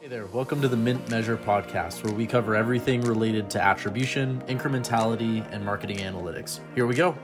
Hey 0.00 0.06
there, 0.06 0.26
welcome 0.26 0.62
to 0.62 0.68
the 0.68 0.76
Mint 0.76 1.10
Measure 1.10 1.36
podcast, 1.36 2.04
where 2.04 2.14
we 2.14 2.24
cover 2.24 2.54
everything 2.54 3.00
related 3.00 3.50
to 3.50 3.60
attribution, 3.60 4.40
incrementality, 4.42 5.44
and 5.52 5.64
marketing 5.64 5.96
analytics. 5.96 6.60
Here 6.76 6.86
we 6.86 6.94
go. 6.94 7.18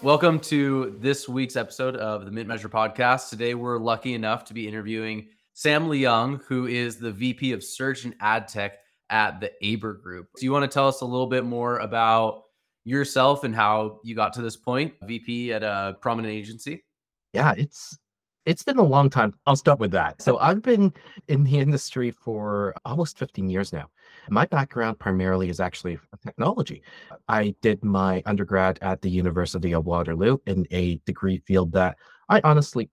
Welcome 0.00 0.40
to 0.40 0.96
this 1.00 1.28
week's 1.28 1.56
episode 1.56 1.96
of 1.96 2.24
the 2.24 2.30
Mint 2.30 2.48
Measure 2.48 2.70
podcast. 2.70 3.28
Today, 3.28 3.52
we're 3.52 3.76
lucky 3.76 4.14
enough 4.14 4.46
to 4.46 4.54
be 4.54 4.66
interviewing 4.66 5.28
Sam 5.52 5.86
Leung, 5.86 6.42
who 6.44 6.66
is 6.66 6.96
the 6.96 7.12
VP 7.12 7.52
of 7.52 7.62
Search 7.62 8.06
and 8.06 8.14
Ad 8.20 8.48
Tech 8.48 8.78
at 9.10 9.38
the 9.40 9.52
Aber 9.62 9.92
Group. 9.92 10.28
Do 10.38 10.46
you 10.46 10.52
want 10.52 10.62
to 10.62 10.74
tell 10.74 10.88
us 10.88 11.02
a 11.02 11.06
little 11.06 11.26
bit 11.26 11.44
more 11.44 11.80
about 11.80 12.44
yourself 12.84 13.44
and 13.44 13.54
how 13.54 14.00
you 14.02 14.14
got 14.14 14.32
to 14.32 14.40
this 14.40 14.56
point, 14.56 14.94
VP 15.02 15.52
at 15.52 15.62
a 15.62 15.98
prominent 16.00 16.32
agency? 16.32 16.86
Yeah, 17.34 17.52
it's 17.54 17.98
it's 18.46 18.62
been 18.62 18.78
a 18.78 18.82
long 18.82 19.10
time. 19.10 19.34
I'll 19.46 19.56
start 19.56 19.78
with 19.78 19.90
that. 19.92 20.22
So 20.22 20.38
I've 20.38 20.62
been 20.62 20.92
in 21.28 21.44
the 21.44 21.58
industry 21.58 22.10
for 22.10 22.74
almost 22.84 23.18
15 23.18 23.48
years 23.48 23.72
now. 23.72 23.90
My 24.28 24.46
background 24.46 24.98
primarily 24.98 25.48
is 25.48 25.60
actually 25.60 25.98
technology. 26.24 26.82
I 27.28 27.54
did 27.60 27.84
my 27.84 28.22
undergrad 28.26 28.78
at 28.82 29.02
the 29.02 29.10
University 29.10 29.74
of 29.74 29.86
Waterloo 29.86 30.38
in 30.46 30.66
a 30.70 30.96
degree 31.06 31.38
field 31.46 31.72
that 31.72 31.96
I 32.28 32.40
honestly 32.44 32.90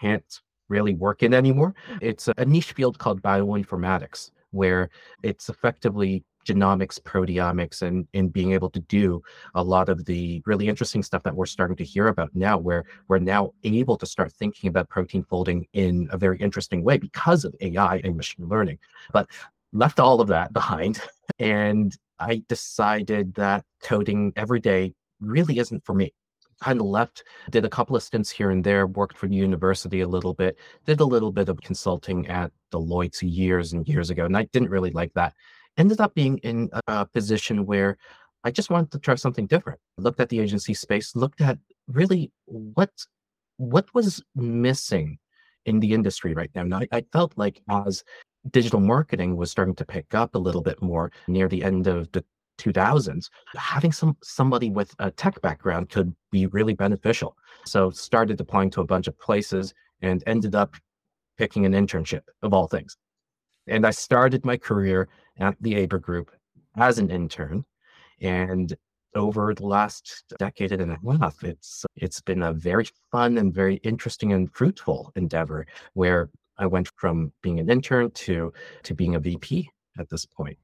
can't 0.00 0.40
really 0.68 0.94
work 0.94 1.22
in 1.22 1.34
anymore. 1.34 1.74
It's 2.00 2.28
a 2.36 2.44
niche 2.44 2.72
field 2.72 2.98
called 2.98 3.22
bioinformatics, 3.22 4.30
where 4.50 4.90
it's 5.22 5.48
effectively 5.48 6.24
genomics, 6.44 7.00
proteomics, 7.00 7.82
and 7.82 8.06
in 8.12 8.28
being 8.28 8.52
able 8.52 8.70
to 8.70 8.80
do 8.80 9.22
a 9.54 9.62
lot 9.62 9.88
of 9.88 10.04
the 10.04 10.42
really 10.46 10.68
interesting 10.68 11.02
stuff 11.02 11.22
that 11.22 11.34
we're 11.34 11.46
starting 11.46 11.76
to 11.76 11.84
hear 11.84 12.08
about 12.08 12.30
now, 12.34 12.58
where 12.58 12.84
we're 13.08 13.18
now 13.18 13.52
able 13.64 13.96
to 13.96 14.06
start 14.06 14.32
thinking 14.32 14.68
about 14.68 14.88
protein 14.88 15.24
folding 15.24 15.66
in 15.72 16.08
a 16.10 16.18
very 16.18 16.38
interesting 16.38 16.84
way 16.84 16.98
because 16.98 17.44
of 17.44 17.54
AI 17.60 18.00
and 18.04 18.16
machine 18.16 18.48
learning. 18.48 18.78
But 19.12 19.28
left 19.72 20.00
all 20.00 20.20
of 20.20 20.28
that 20.28 20.52
behind, 20.52 21.00
and 21.38 21.96
I 22.18 22.42
decided 22.48 23.34
that 23.34 23.64
coding 23.82 24.32
every 24.36 24.60
day 24.60 24.94
really 25.20 25.58
isn't 25.58 25.84
for 25.84 25.94
me 25.94 26.12
kind 26.60 26.80
of 26.80 26.86
left, 26.86 27.24
did 27.50 27.64
a 27.64 27.68
couple 27.68 27.96
of 27.96 28.02
stints 28.02 28.30
here 28.30 28.50
and 28.50 28.64
there, 28.64 28.86
worked 28.86 29.18
for 29.18 29.28
the 29.28 29.34
university 29.34 30.00
a 30.00 30.08
little 30.08 30.34
bit, 30.34 30.56
did 30.86 31.00
a 31.00 31.04
little 31.04 31.32
bit 31.32 31.48
of 31.48 31.60
consulting 31.60 32.26
at 32.28 32.52
Deloitte 32.72 33.20
years 33.22 33.72
and 33.72 33.86
years 33.86 34.10
ago. 34.10 34.24
And 34.24 34.36
I 34.36 34.44
didn't 34.44 34.70
really 34.70 34.90
like 34.90 35.12
that 35.14 35.34
ended 35.76 36.00
up 36.00 36.14
being 36.14 36.38
in 36.38 36.70
a 36.88 37.06
position 37.06 37.66
where 37.66 37.96
I 38.44 38.50
just 38.50 38.70
wanted 38.70 38.90
to 38.92 38.98
try 38.98 39.14
something 39.14 39.46
different. 39.46 39.80
Looked 39.98 40.20
at 40.20 40.28
the 40.28 40.40
agency 40.40 40.74
space, 40.74 41.16
looked 41.16 41.40
at 41.40 41.58
really 41.88 42.30
what 42.44 42.90
what 43.56 43.86
was 43.94 44.22
missing 44.34 45.18
in 45.64 45.80
the 45.80 45.94
industry 45.94 46.34
right 46.34 46.50
now. 46.54 46.62
And 46.62 46.74
I, 46.74 46.88
I 46.92 47.04
felt 47.12 47.32
like 47.36 47.62
as 47.70 48.04
digital 48.50 48.80
marketing 48.80 49.36
was 49.36 49.50
starting 49.50 49.74
to 49.76 49.84
pick 49.84 50.14
up 50.14 50.34
a 50.34 50.38
little 50.38 50.60
bit 50.60 50.82
more 50.82 51.10
near 51.28 51.48
the 51.48 51.64
end 51.64 51.86
of 51.86 52.10
the 52.12 52.24
2000s 52.58 53.30
having 53.56 53.90
some 53.90 54.16
somebody 54.22 54.70
with 54.70 54.94
a 55.00 55.10
tech 55.10 55.40
background 55.42 55.88
could 55.90 56.14
be 56.30 56.46
really 56.46 56.74
beneficial 56.74 57.36
so 57.66 57.90
started 57.90 58.40
applying 58.40 58.70
to 58.70 58.80
a 58.80 58.86
bunch 58.86 59.08
of 59.08 59.18
places 59.18 59.74
and 60.02 60.22
ended 60.28 60.54
up 60.54 60.76
picking 61.36 61.66
an 61.66 61.72
internship 61.72 62.20
of 62.42 62.54
all 62.54 62.68
things 62.68 62.96
and 63.66 63.84
i 63.84 63.90
started 63.90 64.44
my 64.44 64.56
career 64.56 65.08
at 65.38 65.56
the 65.60 65.76
Aber 65.82 65.98
Group 65.98 66.30
as 66.76 66.98
an 66.98 67.10
intern. 67.10 67.64
And 68.20 68.74
over 69.14 69.54
the 69.54 69.66
last 69.66 70.24
decade 70.38 70.72
and 70.72 70.92
a 70.92 70.98
half, 71.20 71.44
it's 71.44 71.84
it's 71.96 72.20
been 72.20 72.42
a 72.42 72.52
very 72.52 72.86
fun 73.12 73.38
and 73.38 73.54
very 73.54 73.76
interesting 73.76 74.32
and 74.32 74.52
fruitful 74.52 75.12
endeavor 75.14 75.66
where 75.94 76.30
I 76.58 76.66
went 76.66 76.90
from 76.96 77.32
being 77.42 77.60
an 77.60 77.70
intern 77.70 78.10
to 78.10 78.52
to 78.82 78.94
being 78.94 79.14
a 79.14 79.20
VP 79.20 79.70
at 79.98 80.08
this 80.08 80.26
point. 80.26 80.58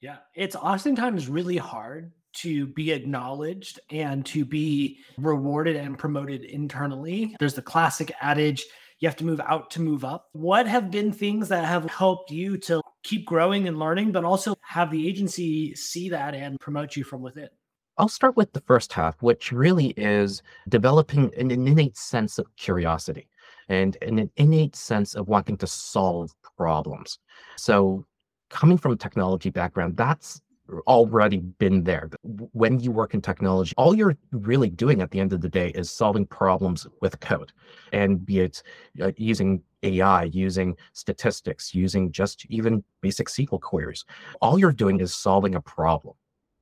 Yeah, 0.00 0.16
it's 0.34 0.56
oftentimes 0.56 1.28
really 1.28 1.58
hard 1.58 2.12
to 2.32 2.66
be 2.68 2.92
acknowledged 2.92 3.80
and 3.90 4.24
to 4.24 4.44
be 4.44 4.98
rewarded 5.18 5.76
and 5.76 5.98
promoted 5.98 6.44
internally. 6.44 7.34
There's 7.38 7.54
the 7.54 7.62
classic 7.62 8.12
adage 8.20 8.64
you 9.00 9.08
have 9.08 9.16
to 9.16 9.24
move 9.24 9.40
out 9.40 9.70
to 9.72 9.80
move 9.80 10.04
up. 10.04 10.28
What 10.32 10.66
have 10.66 10.90
been 10.90 11.10
things 11.10 11.48
that 11.48 11.64
have 11.64 11.90
helped 11.90 12.30
you 12.30 12.58
to 12.58 12.82
keep 13.02 13.26
growing 13.26 13.66
and 13.66 13.78
learning, 13.78 14.12
but 14.12 14.24
also 14.24 14.54
have 14.62 14.90
the 14.90 15.08
agency 15.08 15.74
see 15.74 16.10
that 16.10 16.34
and 16.34 16.60
promote 16.60 16.96
you 16.96 17.04
from 17.04 17.22
within? 17.22 17.48
I'll 17.96 18.08
start 18.08 18.36
with 18.36 18.52
the 18.52 18.60
first 18.62 18.92
half, 18.92 19.20
which 19.22 19.52
really 19.52 19.88
is 19.96 20.42
developing 20.68 21.32
an 21.36 21.50
innate 21.50 21.96
sense 21.96 22.38
of 22.38 22.46
curiosity 22.56 23.28
and 23.68 23.96
an 24.02 24.30
innate 24.36 24.76
sense 24.76 25.14
of 25.14 25.28
wanting 25.28 25.56
to 25.58 25.66
solve 25.66 26.34
problems. 26.56 27.18
So, 27.56 28.04
coming 28.48 28.78
from 28.78 28.92
a 28.92 28.96
technology 28.96 29.50
background, 29.50 29.96
that's 29.96 30.40
already 30.86 31.38
been 31.38 31.84
there. 31.84 32.10
When 32.22 32.80
you 32.80 32.90
work 32.90 33.14
in 33.14 33.20
technology, 33.20 33.74
all 33.76 33.94
you're 33.94 34.16
really 34.32 34.70
doing 34.70 35.00
at 35.02 35.10
the 35.10 35.20
end 35.20 35.32
of 35.32 35.40
the 35.40 35.48
day 35.48 35.70
is 35.70 35.90
solving 35.90 36.26
problems 36.26 36.86
with 37.00 37.20
code, 37.20 37.52
and 37.92 38.24
be 38.24 38.40
it 38.40 38.62
uh, 39.00 39.12
using 39.16 39.62
AI, 39.82 40.24
using 40.24 40.76
statistics, 40.92 41.74
using 41.74 42.12
just 42.12 42.46
even 42.48 42.84
basic 43.00 43.28
SQL 43.28 43.60
queries. 43.60 44.04
All 44.40 44.58
you're 44.58 44.72
doing 44.72 45.00
is 45.00 45.14
solving 45.14 45.54
a 45.54 45.60
problem, 45.60 46.14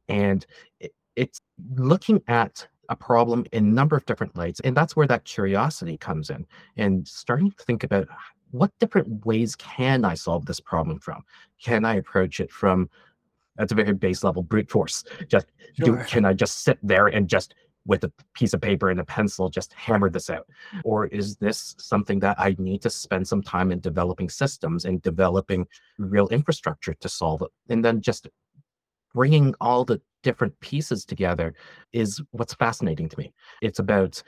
and 0.09 0.47
it, 0.81 0.93
it's 1.17 1.41
looking 1.75 2.23
at 2.29 2.67
a 2.91 2.97
problem 2.97 3.45
in 3.53 3.67
a 3.67 3.71
number 3.71 3.97
of 3.97 4.07
different 4.07 4.37
lights, 4.37 4.61
and 4.61 4.77
that's 4.77 4.97
where 4.97 5.07
that 5.07 5.25
curiosity 5.25 5.97
comes 5.97 6.31
in, 6.31 6.47
and 6.77 7.07
starting 7.07 7.51
to 7.51 7.65
think 7.65 7.85
about 7.85 8.09
what 8.51 8.71
different 8.79 9.27
ways 9.27 9.55
can 9.57 10.05
I 10.05 10.15
solve 10.15 10.47
this 10.47 10.61
problem 10.61 10.99
from? 10.99 11.23
Can 11.63 11.85
I 11.85 11.97
approach 11.97 12.41
it 12.41 12.51
from 12.51 12.89
that's 13.59 13.73
a 13.73 13.75
very 13.75 13.93
base 13.93 14.25
level 14.25 14.43
brute 14.43 14.71
force. 14.71 15.05
Just 15.27 15.47
sure. 15.77 15.97
do, 15.97 16.05
can 16.05 16.25
I 16.25 16.33
just 16.33 16.63
sit 16.63 16.79
there 16.83 17.09
and 17.09 17.29
just 17.29 17.55
with 17.87 18.05
a 18.05 18.13
piece 18.35 18.53
of 18.53 18.61
paper 18.61 18.91
and 18.91 19.01
a 19.01 19.05
pencil 19.05 19.49
just 19.49 19.73
hammer 19.73 20.09
this 20.09 20.31
out? 20.31 20.47
Or 20.85 21.07
is 21.07 21.37
this 21.37 21.75
something 21.79 22.21
that 22.21 22.39
I 22.39 22.55
need 22.59 22.83
to 22.83 22.91
spend 22.91 23.27
some 23.27 23.43
time 23.43 23.73
in 23.73 23.81
developing 23.81 24.29
systems 24.29 24.85
and 24.85 25.03
developing 25.03 25.67
real 25.99 26.29
infrastructure 26.29 26.95
to 26.95 27.09
solve 27.09 27.43
it? 27.43 27.49
And 27.69 27.85
then 27.85 28.01
just 28.01 28.29
bringing 29.15 29.55
all 29.61 29.85
the 29.85 30.01
different 30.23 30.59
pieces 30.61 31.05
together 31.05 31.55
is 31.93 32.21
what's 32.33 32.55
fascinating 32.55 33.09
to 33.09 33.19
me. 33.19 33.33
It's 33.63 33.79
about 33.79 34.23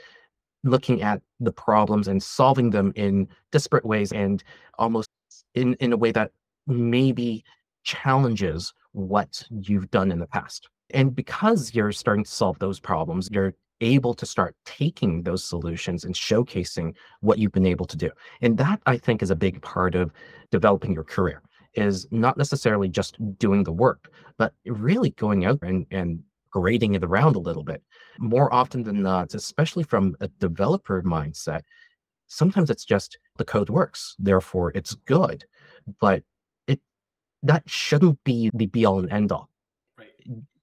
looking 0.65 1.03
at 1.03 1.21
the 1.39 1.53
problems 1.53 2.09
and 2.09 2.23
solving 2.23 2.71
them 2.71 2.93
in 2.97 3.29
disparate 3.53 3.85
ways 3.85 4.13
and 4.13 4.43
almost 4.79 5.11
in, 5.55 5.75
in 5.75 5.93
a 5.93 5.97
way 5.97 6.13
that 6.13 6.33
maybe 6.67 7.45
challenges 7.85 8.73
what 8.93 9.43
you've 9.51 9.91
done 9.91 10.11
in 10.11 10.19
the 10.19 10.27
past. 10.27 10.69
And 10.93 11.15
because 11.15 11.75
you're 11.75 11.93
starting 11.93 12.25
to 12.25 12.31
solve 12.31 12.59
those 12.59 12.81
problems, 12.81 13.29
you're 13.31 13.55
able 13.81 14.15
to 14.15 14.27
start 14.27 14.55
taking 14.67 15.23
those 15.23 15.45
solutions 15.45 16.05
and 16.05 16.15
showcasing 16.15 16.95
what 17.21 17.39
you've 17.39 17.53
been 17.53 17.67
able 17.67 17.87
to 17.87 17.97
do. 17.97 18.11
And 18.43 18.59
that 18.59 18.81
I 18.87 18.99
think 18.99 19.23
is 19.23 19.31
a 19.31 19.37
big 19.37 19.63
part 19.63 19.95
of 19.95 20.13
developing 20.51 20.93
your 20.93 21.05
career 21.05 21.43
is 21.75 22.07
not 22.11 22.37
necessarily 22.37 22.89
just 22.89 23.17
doing 23.39 23.63
the 23.63 23.73
work, 23.73 24.13
but 24.39 24.53
really 24.67 25.11
going 25.11 25.45
out 25.45 25.61
and, 25.63 25.87
and 25.91 26.21
grading 26.51 26.95
it 26.95 27.05
around 27.05 27.37
a 27.37 27.41
little 27.41 27.63
bit. 27.63 27.83
More 28.19 28.53
often 28.53 28.83
than 28.83 29.03
not, 29.03 29.35
especially 29.35 29.85
from 29.85 30.17
a 30.21 30.29
developer 30.41 31.03
mindset, 31.03 31.63
sometimes 32.27 32.71
it's 32.71 32.85
just 32.85 33.19
the 33.37 33.45
code 33.45 33.71
works, 33.71 34.17
therefore 34.19 34.73
it's 34.75 34.95
good. 34.95 35.45
But 36.01 36.23
that 37.43 37.63
shouldn't 37.67 38.23
be 38.25 38.51
the 38.55 38.67
be 38.67 38.85
all 38.85 38.99
and 38.99 39.11
end 39.11 39.33
all. 39.33 39.49
Right. 39.99 40.09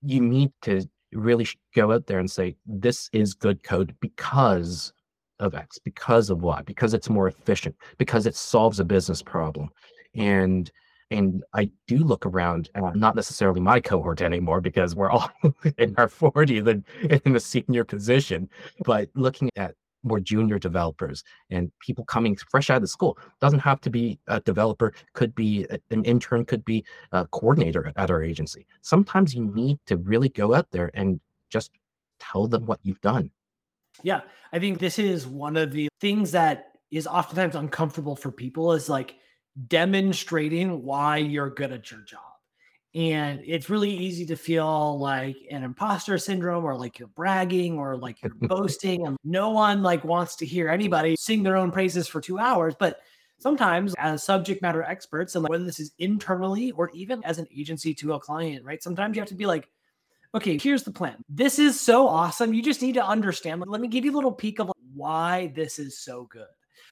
You 0.02 0.22
need 0.22 0.52
to 0.64 0.88
really 1.14 1.48
go 1.76 1.92
out 1.92 2.08
there 2.08 2.20
and 2.20 2.30
say, 2.30 2.56
this 2.66 3.10
is 3.14 3.34
good 3.34 3.64
code 3.64 3.96
because 4.00 4.94
of 5.40 5.56
X, 5.56 5.80
because 5.80 6.30
of 6.30 6.42
Y, 6.42 6.62
because 6.66 6.94
it's 6.94 7.10
more 7.10 7.28
efficient, 7.28 7.76
because 7.98 8.26
it 8.26 8.36
solves 8.36 8.80
a 8.80 8.86
business 8.86 9.22
problem. 9.22 9.70
And 10.16 10.72
and 11.10 11.42
I 11.54 11.72
do 11.88 12.00
look 12.00 12.26
around, 12.26 12.70
uh, 12.76 12.92
not 12.94 13.16
necessarily 13.16 13.62
my 13.62 13.80
cohort 13.80 14.22
anymore, 14.22 14.60
because 14.60 14.94
we're 14.94 15.10
all 15.10 15.32
in 15.78 15.96
our 15.98 16.10
40s 16.10 16.68
and 16.68 17.22
in 17.24 17.34
a 17.34 17.40
senior 17.40 17.86
position, 17.86 18.50
but 18.84 19.10
looking 19.16 19.50
at 19.56 19.76
more 20.04 20.20
junior 20.20 20.60
developers 20.60 21.24
and 21.50 21.72
people 21.80 22.06
coming 22.06 22.36
fresh 22.50 22.70
out 22.70 22.84
of 22.84 22.90
school. 22.90 23.18
Doesn't 23.42 23.60
have 23.60 23.82
to 23.82 23.90
be 23.90 24.20
a 24.28 24.40
developer, 24.40 24.94
could 25.14 25.36
be 25.36 25.66
an 25.92 26.04
intern, 26.04 26.46
could 26.46 26.64
be 26.66 26.86
a 27.12 27.28
coordinator 27.28 27.92
at 27.96 28.12
our 28.12 28.24
agency. 28.24 28.66
Sometimes 28.82 29.34
you 29.34 29.52
need 29.54 29.80
to 29.88 29.98
really 29.98 30.30
go 30.30 30.54
out 30.54 30.68
there 30.72 30.92
and 30.94 31.20
just 31.50 31.72
tell 32.20 32.48
them 32.48 32.66
what 32.66 32.80
you've 32.84 33.02
done. 33.02 33.32
Yeah, 34.04 34.22
I 34.54 34.60
think 34.60 34.80
this 34.80 35.00
is 35.00 35.26
one 35.28 35.58
of 35.58 35.72
the 35.72 35.90
things 36.00 36.32
that 36.32 36.74
is 36.92 37.08
oftentimes 37.08 37.56
uncomfortable 37.56 38.16
for 38.16 38.32
people 38.32 38.74
is 38.74 38.90
like 38.90 39.16
demonstrating 39.68 40.84
why 40.84 41.18
you're 41.18 41.50
good 41.50 41.72
at 41.74 41.90
your 41.92 42.02
job. 42.02 42.22
And 42.98 43.44
it's 43.46 43.70
really 43.70 43.92
easy 43.92 44.26
to 44.26 44.36
feel 44.36 44.98
like 44.98 45.38
an 45.52 45.64
imposter 45.64 46.18
syndrome 46.18 46.66
or 46.66 46.76
like 46.76 46.98
you're 46.98 47.10
bragging 47.10 47.78
or 47.78 47.96
like 47.96 48.24
you're 48.24 48.34
boasting. 48.42 49.06
And 49.06 49.18
no 49.24 49.52
one 49.52 49.84
like 49.84 50.04
wants 50.04 50.36
to 50.38 50.48
hear 50.48 50.68
anybody 50.68 51.16
sing 51.16 51.44
their 51.44 51.58
own 51.58 51.70
praises 51.70 52.08
for 52.08 52.20
two 52.20 52.40
hours. 52.40 52.74
But 52.80 53.02
sometimes 53.38 53.94
as 54.00 54.24
subject 54.24 54.64
matter 54.64 54.82
experts, 54.82 55.36
and 55.36 55.48
whether 55.48 55.64
this 55.64 55.80
is 55.80 55.92
internally 56.00 56.72
or 56.72 56.90
even 56.96 57.24
as 57.24 57.38
an 57.38 57.46
agency 57.56 57.94
to 57.94 58.14
a 58.14 58.20
client, 58.20 58.66
right? 58.66 58.82
Sometimes 58.82 59.16
you 59.16 59.22
have 59.22 59.30
to 59.30 59.36
be 59.36 59.46
like, 59.46 59.70
okay, 60.34 60.58
here's 60.58 60.82
the 60.82 60.92
plan. 60.92 61.18
This 61.30 61.60
is 61.60 61.80
so 61.80 62.08
awesome. 62.08 62.52
You 62.52 62.64
just 62.64 62.82
need 62.82 62.96
to 62.96 63.06
understand. 63.06 63.64
Let 63.68 63.80
me 63.80 63.90
give 63.90 64.06
you 64.06 64.12
a 64.12 64.16
little 64.16 64.32
peek 64.32 64.60
of 64.60 64.72
why 64.96 65.52
this 65.56 65.78
is 65.78 66.00
so 66.00 66.28
good. 66.32 66.48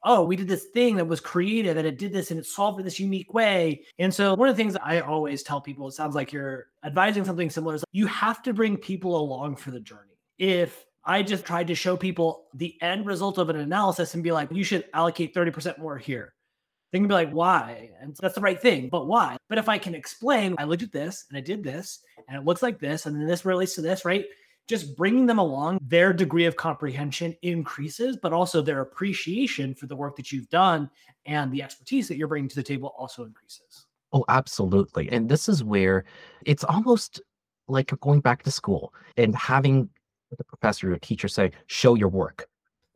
Oh, 0.07 0.23
we 0.23 0.35
did 0.35 0.47
this 0.47 0.65
thing 0.65 0.95
that 0.97 1.07
was 1.07 1.19
creative 1.19 1.77
and 1.77 1.87
it 1.87 1.97
did 1.97 2.13
this 2.13 2.29
and 2.29 2.39
it 2.39 2.45
solved 2.45 2.79
in 2.79 2.85
this 2.85 2.99
unique 2.99 3.33
way. 3.33 3.81
And 3.99 4.13
so, 4.13 4.35
one 4.35 4.47
of 4.47 4.55
the 4.55 4.63
things 4.63 4.77
I 4.81 4.99
always 4.99 5.41
tell 5.41 5.59
people, 5.59 5.87
it 5.87 5.93
sounds 5.93 6.15
like 6.15 6.31
you're 6.31 6.67
advising 6.85 7.25
something 7.25 7.49
similar, 7.49 7.75
is 7.75 7.83
you 7.91 8.05
have 8.07 8.43
to 8.43 8.53
bring 8.53 8.77
people 8.77 9.17
along 9.17 9.55
for 9.55 9.71
the 9.71 9.79
journey. 9.79 10.17
If 10.37 10.85
I 11.03 11.23
just 11.23 11.45
tried 11.45 11.67
to 11.67 11.75
show 11.75 11.97
people 11.97 12.45
the 12.53 12.81
end 12.81 13.05
result 13.05 13.37
of 13.37 13.49
an 13.49 13.57
analysis 13.57 14.13
and 14.13 14.23
be 14.23 14.31
like, 14.31 14.51
you 14.51 14.63
should 14.63 14.85
allocate 14.93 15.35
30% 15.35 15.77
more 15.79 15.97
here. 15.97 16.33
They 16.91 16.99
can 16.99 17.07
be 17.07 17.13
like, 17.13 17.31
why? 17.31 17.91
And 17.99 18.15
that's 18.21 18.35
the 18.35 18.41
right 18.41 18.61
thing, 18.61 18.89
but 18.89 19.05
why? 19.05 19.37
But 19.49 19.57
if 19.57 19.67
I 19.69 19.77
can 19.77 19.93
explain, 19.93 20.55
I 20.57 20.63
looked 20.63 20.83
at 20.83 20.91
this 20.91 21.25
and 21.29 21.37
I 21.37 21.41
did 21.41 21.63
this 21.63 21.99
and 22.27 22.37
it 22.37 22.45
looks 22.45 22.63
like 22.63 22.79
this, 22.79 23.05
and 23.05 23.15
then 23.15 23.27
this 23.27 23.43
relates 23.43 23.75
to 23.75 23.81
this, 23.81 24.05
right? 24.05 24.25
Just 24.67 24.95
bringing 24.97 25.25
them 25.25 25.37
along, 25.37 25.77
their 25.81 26.11
degree 26.11 26.45
of 26.45 26.55
comprehension 26.55 27.35
increases, 27.43 28.17
but 28.17 28.33
also 28.33 28.61
their 28.61 28.81
appreciation 28.81 29.75
for 29.75 29.85
the 29.85 29.95
work 29.95 30.15
that 30.15 30.31
you've 30.31 30.49
done 30.49 30.89
and 31.25 31.51
the 31.51 31.61
expertise 31.61 32.07
that 32.07 32.17
you're 32.17 32.27
bringing 32.27 32.49
to 32.49 32.55
the 32.55 32.63
table 32.63 32.93
also 32.97 33.25
increases. 33.25 33.85
Oh, 34.11 34.25
absolutely. 34.27 35.11
And 35.11 35.29
this 35.29 35.47
is 35.47 35.63
where 35.63 36.05
it's 36.45 36.63
almost 36.63 37.21
like 37.67 37.91
going 37.99 38.21
back 38.21 38.43
to 38.43 38.51
school 38.51 38.93
and 39.17 39.35
having 39.35 39.89
the 40.37 40.43
professor 40.43 40.93
or 40.93 40.97
teacher 40.97 41.27
say, 41.27 41.51
show 41.67 41.95
your 41.95 42.09
work. 42.09 42.47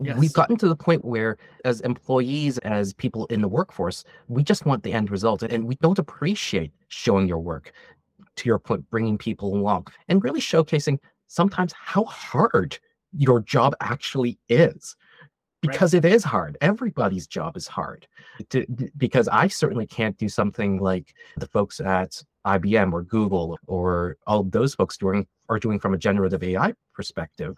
Yes. 0.01 0.18
We've 0.18 0.33
gotten 0.33 0.56
to 0.57 0.69
the 0.69 0.75
point 0.75 1.04
where, 1.04 1.38
as 1.65 1.81
employees, 1.81 2.57
as 2.60 2.94
people 2.94 3.25
in 3.25 3.42
the 3.42 3.50
workforce, 3.50 4.06
we 4.27 4.44
just 4.44 4.65
want 4.65 4.81
the 4.81 4.94
end 4.94 5.12
result 5.12 5.44
and 5.44 5.65
we 5.65 5.75
don't 5.75 6.00
appreciate 6.00 6.72
showing 6.88 7.27
your 7.27 7.39
work. 7.39 7.74
To 8.38 8.48
your 8.48 8.60
point, 8.60 8.89
bringing 8.89 9.18
people 9.18 9.54
along 9.54 9.88
and 10.07 10.24
really 10.24 10.39
showcasing 10.39 11.00
sometimes 11.30 11.74
how 11.74 12.04
hard 12.04 12.78
your 13.18 13.40
job 13.40 13.74
actually 13.80 14.38
is. 14.50 14.98
Because 15.62 15.94
right. 15.94 16.06
it 16.06 16.14
is 16.14 16.24
hard. 16.24 16.58
Everybody's 16.62 17.28
job 17.28 17.58
is 17.58 17.68
hard. 17.68 18.08
To, 18.52 18.66
because 18.96 19.28
I 19.28 19.50
certainly 19.50 19.86
can't 19.86 20.18
do 20.18 20.30
something 20.30 20.80
like 20.80 21.14
the 21.36 21.48
folks 21.48 21.81
at 21.81 22.24
IBM 22.46 22.94
or 22.94 23.04
Google 23.04 23.58
or 23.68 24.16
all 24.26 24.44
those 24.44 24.74
folks 24.74 24.96
doing 24.96 25.28
are 25.50 25.60
doing 25.60 25.78
from 25.78 25.94
a 25.94 25.98
generative 25.98 26.44
AI 26.44 26.74
perspective, 26.94 27.58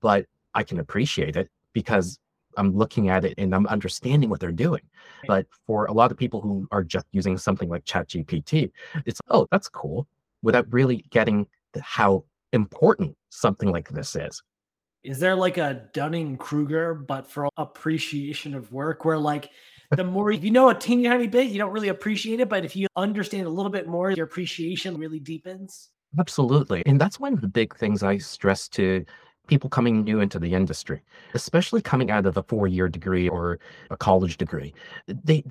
but 0.00 0.24
I 0.54 0.62
can 0.62 0.80
appreciate 0.80 1.36
it 1.36 1.50
because 1.74 2.18
I'm 2.56 2.74
looking 2.74 3.08
at 3.10 3.24
it 3.24 3.34
and 3.38 3.54
I'm 3.54 3.66
understanding 3.66 4.30
what 4.30 4.40
they're 4.40 4.52
doing. 4.52 4.82
But 5.26 5.46
for 5.66 5.86
a 5.86 5.92
lot 5.92 6.10
of 6.10 6.16
people 6.16 6.40
who 6.40 6.66
are 6.70 6.82
just 6.82 7.06
using 7.12 7.36
something 7.36 7.68
like 7.68 7.84
ChatGPT, 7.84 8.70
it's, 9.04 9.20
oh, 9.28 9.46
that's 9.50 9.68
cool, 9.68 10.06
without 10.42 10.72
really 10.72 11.04
getting 11.10 11.46
how 11.80 12.24
important 12.52 13.16
something 13.30 13.70
like 13.70 13.88
this 13.88 14.16
is. 14.16 14.42
Is 15.04 15.18
there 15.18 15.34
like 15.34 15.58
a 15.58 15.82
Dunning 15.92 16.36
Kruger, 16.36 16.94
but 16.94 17.26
for 17.26 17.48
appreciation 17.56 18.54
of 18.54 18.72
work, 18.72 19.04
where 19.04 19.18
like 19.18 19.50
the 19.96 20.04
more 20.04 20.30
if 20.30 20.44
you 20.44 20.50
know 20.50 20.70
a 20.70 20.74
teeny 20.74 21.04
tiny 21.04 21.26
bit, 21.26 21.48
you 21.48 21.58
don't 21.58 21.72
really 21.72 21.88
appreciate 21.88 22.40
it, 22.40 22.48
but 22.48 22.64
if 22.64 22.76
you 22.76 22.86
understand 22.96 23.46
a 23.46 23.50
little 23.50 23.72
bit 23.72 23.88
more, 23.88 24.10
your 24.10 24.24
appreciation 24.24 24.96
really 24.96 25.18
deepens? 25.18 25.90
Absolutely. 26.18 26.82
And 26.86 27.00
that's 27.00 27.18
one 27.18 27.32
of 27.32 27.40
the 27.40 27.48
big 27.48 27.74
things 27.76 28.02
I 28.02 28.18
stress 28.18 28.68
to 28.70 29.04
people 29.46 29.68
coming 29.68 30.04
new 30.04 30.20
into 30.20 30.38
the 30.38 30.54
industry, 30.54 31.02
especially 31.34 31.82
coming 31.82 32.10
out 32.10 32.26
of 32.26 32.36
a 32.36 32.42
four-year 32.42 32.88
degree 32.88 33.28
or 33.28 33.58
a 33.90 33.96
college 33.96 34.36
degree, 34.36 34.72
they 35.06 35.44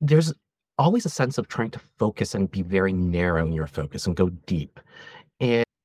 there's 0.00 0.32
always 0.78 1.06
a 1.06 1.10
sense 1.10 1.38
of 1.38 1.48
trying 1.48 1.70
to 1.70 1.78
focus 1.98 2.34
and 2.34 2.50
be 2.50 2.62
very 2.62 2.92
narrow 2.92 3.46
in 3.46 3.52
your 3.52 3.66
focus 3.66 4.06
and 4.06 4.16
go 4.16 4.28
deep. 4.46 4.78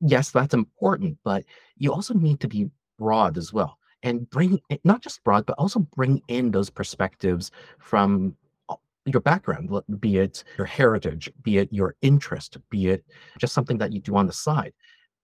Yes, 0.02 0.32
that's 0.32 0.54
important, 0.54 1.18
but 1.24 1.46
you 1.78 1.94
also 1.94 2.14
need 2.14 2.40
to 2.42 2.48
be 2.48 2.70
broad 2.98 3.38
as 3.38 3.54
well 3.54 3.78
and 4.04 4.30
bring 4.30 4.60
not 4.84 5.02
just 5.02 5.24
broad, 5.24 5.46
but 5.46 5.56
also 5.60 5.80
bring 5.96 6.22
in 6.28 6.52
those 6.52 6.70
perspectives 6.70 7.52
from 7.80 8.36
your 9.06 9.22
background, 9.22 9.70
be 10.00 10.18
it 10.18 10.44
your 10.58 10.66
heritage, 10.68 11.32
be 11.44 11.58
it 11.58 11.70
your 11.72 11.96
interest, 12.02 12.58
be 12.70 12.88
it 12.88 13.06
just 13.40 13.54
something 13.54 13.78
that 13.78 13.94
you 13.94 14.00
do 14.00 14.16
on 14.16 14.28
the 14.28 14.34
side. 14.34 14.74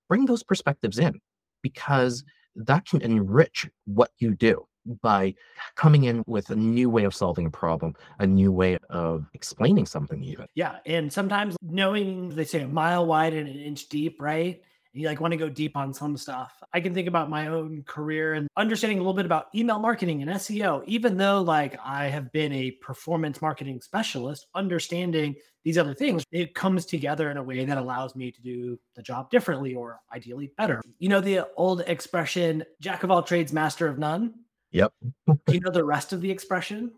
Bring 0.09 0.25
those 0.25 0.43
perspectives 0.43 0.99
in 0.99 1.19
because 1.63 2.23
that 2.55 2.85
can 2.87 3.01
enrich 3.01 3.69
what 3.85 4.11
you 4.19 4.35
do 4.35 4.66
by 5.01 5.33
coming 5.75 6.05
in 6.05 6.23
with 6.27 6.49
a 6.49 6.55
new 6.55 6.89
way 6.89 7.03
of 7.03 7.13
solving 7.13 7.45
a 7.45 7.51
problem, 7.51 7.95
a 8.19 8.27
new 8.27 8.51
way 8.51 8.77
of 8.89 9.25
explaining 9.33 9.85
something, 9.85 10.23
even. 10.23 10.47
Yeah. 10.55 10.77
And 10.85 11.11
sometimes 11.11 11.55
knowing, 11.61 12.29
they 12.29 12.45
say 12.45 12.61
a 12.61 12.67
mile 12.67 13.05
wide 13.05 13.33
and 13.33 13.47
an 13.47 13.59
inch 13.59 13.89
deep, 13.89 14.21
right? 14.21 14.61
you 14.97 15.07
like 15.07 15.21
want 15.21 15.31
to 15.31 15.37
go 15.37 15.49
deep 15.49 15.77
on 15.77 15.93
some 15.93 16.17
stuff. 16.17 16.61
I 16.73 16.79
can 16.79 16.93
think 16.93 17.07
about 17.07 17.29
my 17.29 17.47
own 17.47 17.83
career 17.83 18.33
and 18.33 18.47
understanding 18.57 18.97
a 18.97 19.01
little 19.01 19.13
bit 19.13 19.25
about 19.25 19.47
email 19.53 19.79
marketing 19.79 20.21
and 20.21 20.31
SEO, 20.31 20.83
even 20.87 21.17
though 21.17 21.41
like 21.41 21.79
I 21.83 22.07
have 22.07 22.31
been 22.31 22.51
a 22.51 22.71
performance 22.71 23.41
marketing 23.41 23.79
specialist, 23.81 24.47
understanding 24.55 25.35
these 25.63 25.77
other 25.77 25.93
things, 25.93 26.23
it 26.31 26.55
comes 26.55 26.85
together 26.85 27.29
in 27.29 27.37
a 27.37 27.43
way 27.43 27.63
that 27.65 27.77
allows 27.77 28.15
me 28.15 28.31
to 28.31 28.41
do 28.41 28.79
the 28.95 29.03
job 29.03 29.29
differently 29.29 29.75
or 29.75 29.99
ideally 30.13 30.51
better. 30.57 30.81
You 30.97 31.09
know, 31.09 31.21
the 31.21 31.47
old 31.57 31.81
expression, 31.81 32.63
jack 32.81 33.03
of 33.03 33.11
all 33.11 33.21
trades, 33.21 33.53
master 33.53 33.87
of 33.87 33.99
none. 33.99 34.33
Yep. 34.71 34.93
do 35.27 35.53
you 35.53 35.59
know 35.59 35.71
the 35.71 35.83
rest 35.83 36.13
of 36.13 36.21
the 36.21 36.31
expression? 36.31 36.91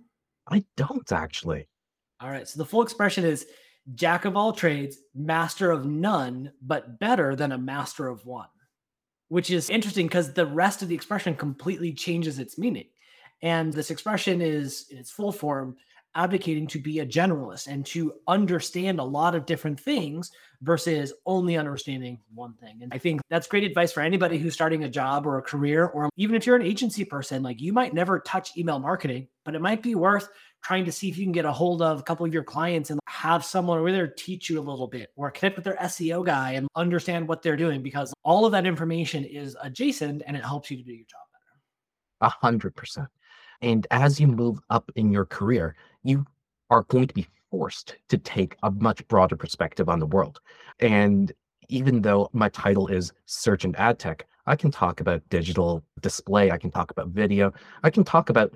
I 0.50 0.63
don't 0.75 1.12
actually. 1.12 1.68
All 2.19 2.30
right. 2.30 2.48
So 2.48 2.57
the 2.57 2.66
full 2.66 2.81
expression 2.81 3.24
is 3.24 3.45
jack 3.95 4.25
of 4.25 4.36
all 4.36 4.54
trades, 4.54 4.98
master 5.16 5.71
of 5.71 5.86
none, 5.86 6.51
but 6.62 7.00
better 7.00 7.36
than 7.36 7.51
a 7.51 7.57
master 7.57 8.07
of 8.07 8.25
one, 8.25 8.50
which 9.30 9.50
is 9.50 9.69
interesting 9.69 10.07
because 10.07 10.33
the 10.33 10.45
rest 10.45 10.81
of 10.81 10.89
the 10.89 10.95
expression 10.95 11.36
completely 11.36 11.94
changes 11.94 12.39
its 12.39 12.57
meaning. 12.57 12.88
And 13.42 13.71
this 13.71 13.92
expression 13.92 14.42
is 14.42 14.88
in 14.92 14.98
its 14.98 15.12
full 15.12 15.31
form 15.31 15.77
advocating 16.16 16.68
to 16.68 16.80
be 16.80 17.00
a 17.00 17.06
generalist 17.06 17.68
and 17.68 17.86
to 17.86 18.14
understand 18.28 19.00
a 19.00 19.04
lot 19.04 19.36
of 19.36 19.46
different 19.46 19.80
things 19.80 20.32
versus 20.62 21.14
only 21.26 21.58
understanding 21.58 22.20
one 22.34 22.54
thing. 22.54 22.80
And 22.82 22.94
I 22.94 22.98
think 22.98 23.22
that's 23.30 23.48
great 23.48 23.64
advice 23.64 23.92
for 23.92 24.02
anybody 24.02 24.38
who's 24.38 24.54
starting 24.54 24.84
a 24.84 24.90
job 24.90 25.26
or 25.26 25.38
a 25.38 25.42
career, 25.42 25.86
or 25.86 26.10
even 26.18 26.36
if 26.36 26.46
you're 26.46 26.56
an 26.56 26.62
agency 26.62 27.06
person, 27.06 27.44
like 27.44 27.62
you 27.62 27.72
might 27.72 27.94
never 27.94 28.20
touch 28.20 28.58
email 28.58 28.80
marketing, 28.80 29.28
but 29.46 29.56
it 29.56 29.62
might 29.62 29.82
be 29.82 29.96
worth 29.96 30.30
trying 30.62 30.86
to 30.86 30.92
see 30.92 31.10
if 31.10 31.18
you 31.18 31.26
can 31.26 31.32
get 31.32 31.46
a 31.46 31.52
hold 31.52 31.82
of 31.82 32.00
a 32.00 32.04
couple 32.04 32.26
of 32.26 32.34
your 32.34 32.44
clients 32.44 32.90
and 32.90 33.00
have 33.08 33.46
someone 33.46 33.80
over 33.80 33.92
there 33.92 34.07
teach 34.07 34.50
you 34.50 34.60
a 34.60 34.62
little 34.62 34.88
bit 34.88 35.10
or 35.16 35.31
connect 35.31 35.56
with 35.56 35.64
their 35.64 35.78
SEO 35.78 36.26
guy 36.26 36.52
and 36.52 36.68
understand 36.76 37.28
what 37.28 37.42
they're 37.42 37.56
doing 37.56 37.81
because 37.81 38.14
all 38.24 38.45
of 38.45 38.52
that 38.52 38.66
information 38.66 39.24
is 39.24 39.56
adjacent 39.62 40.22
and 40.26 40.36
it 40.36 40.44
helps 40.44 40.69
you 40.69 40.78
to 40.78 40.83
do 40.83 40.92
your 40.92 41.06
job 41.06 41.22
better. 41.31 42.30
A 42.33 42.45
hundred 42.45 42.76
percent. 42.76 43.07
And 43.61 43.85
as 43.92 44.19
you 44.19 44.28
move 44.28 44.59
up 44.69 44.92
in 44.95 45.11
your 45.11 45.25
career, 45.25 45.75
you 46.04 46.25
are 46.69 46.83
going 46.83 47.07
to 47.07 47.13
be 47.13 47.28
forced 47.51 47.95
to 48.09 48.18
take 48.18 48.56
a 48.63 48.71
much 48.71 49.07
broader 49.07 49.35
perspective 49.35 49.89
on 49.89 49.99
the 49.99 50.06
world. 50.06 50.39
And 50.80 51.31
even 51.68 52.01
though 52.01 52.30
my 52.33 52.49
title 52.49 52.87
is 52.87 53.11
search 53.25 53.66
and 53.66 53.78
ad 53.78 53.99
tech, 53.99 54.25
I 54.45 54.56
can 54.56 54.71
talk 54.71 55.01
about 55.01 55.28
digital 55.30 55.83
display, 56.01 56.51
I 56.51 56.57
can 56.57 56.71
talk 56.71 56.92
about 56.92 57.09
video, 57.09 57.54
I 57.83 57.89
can 57.89 58.04
talk 58.04 58.30
about 58.30 58.51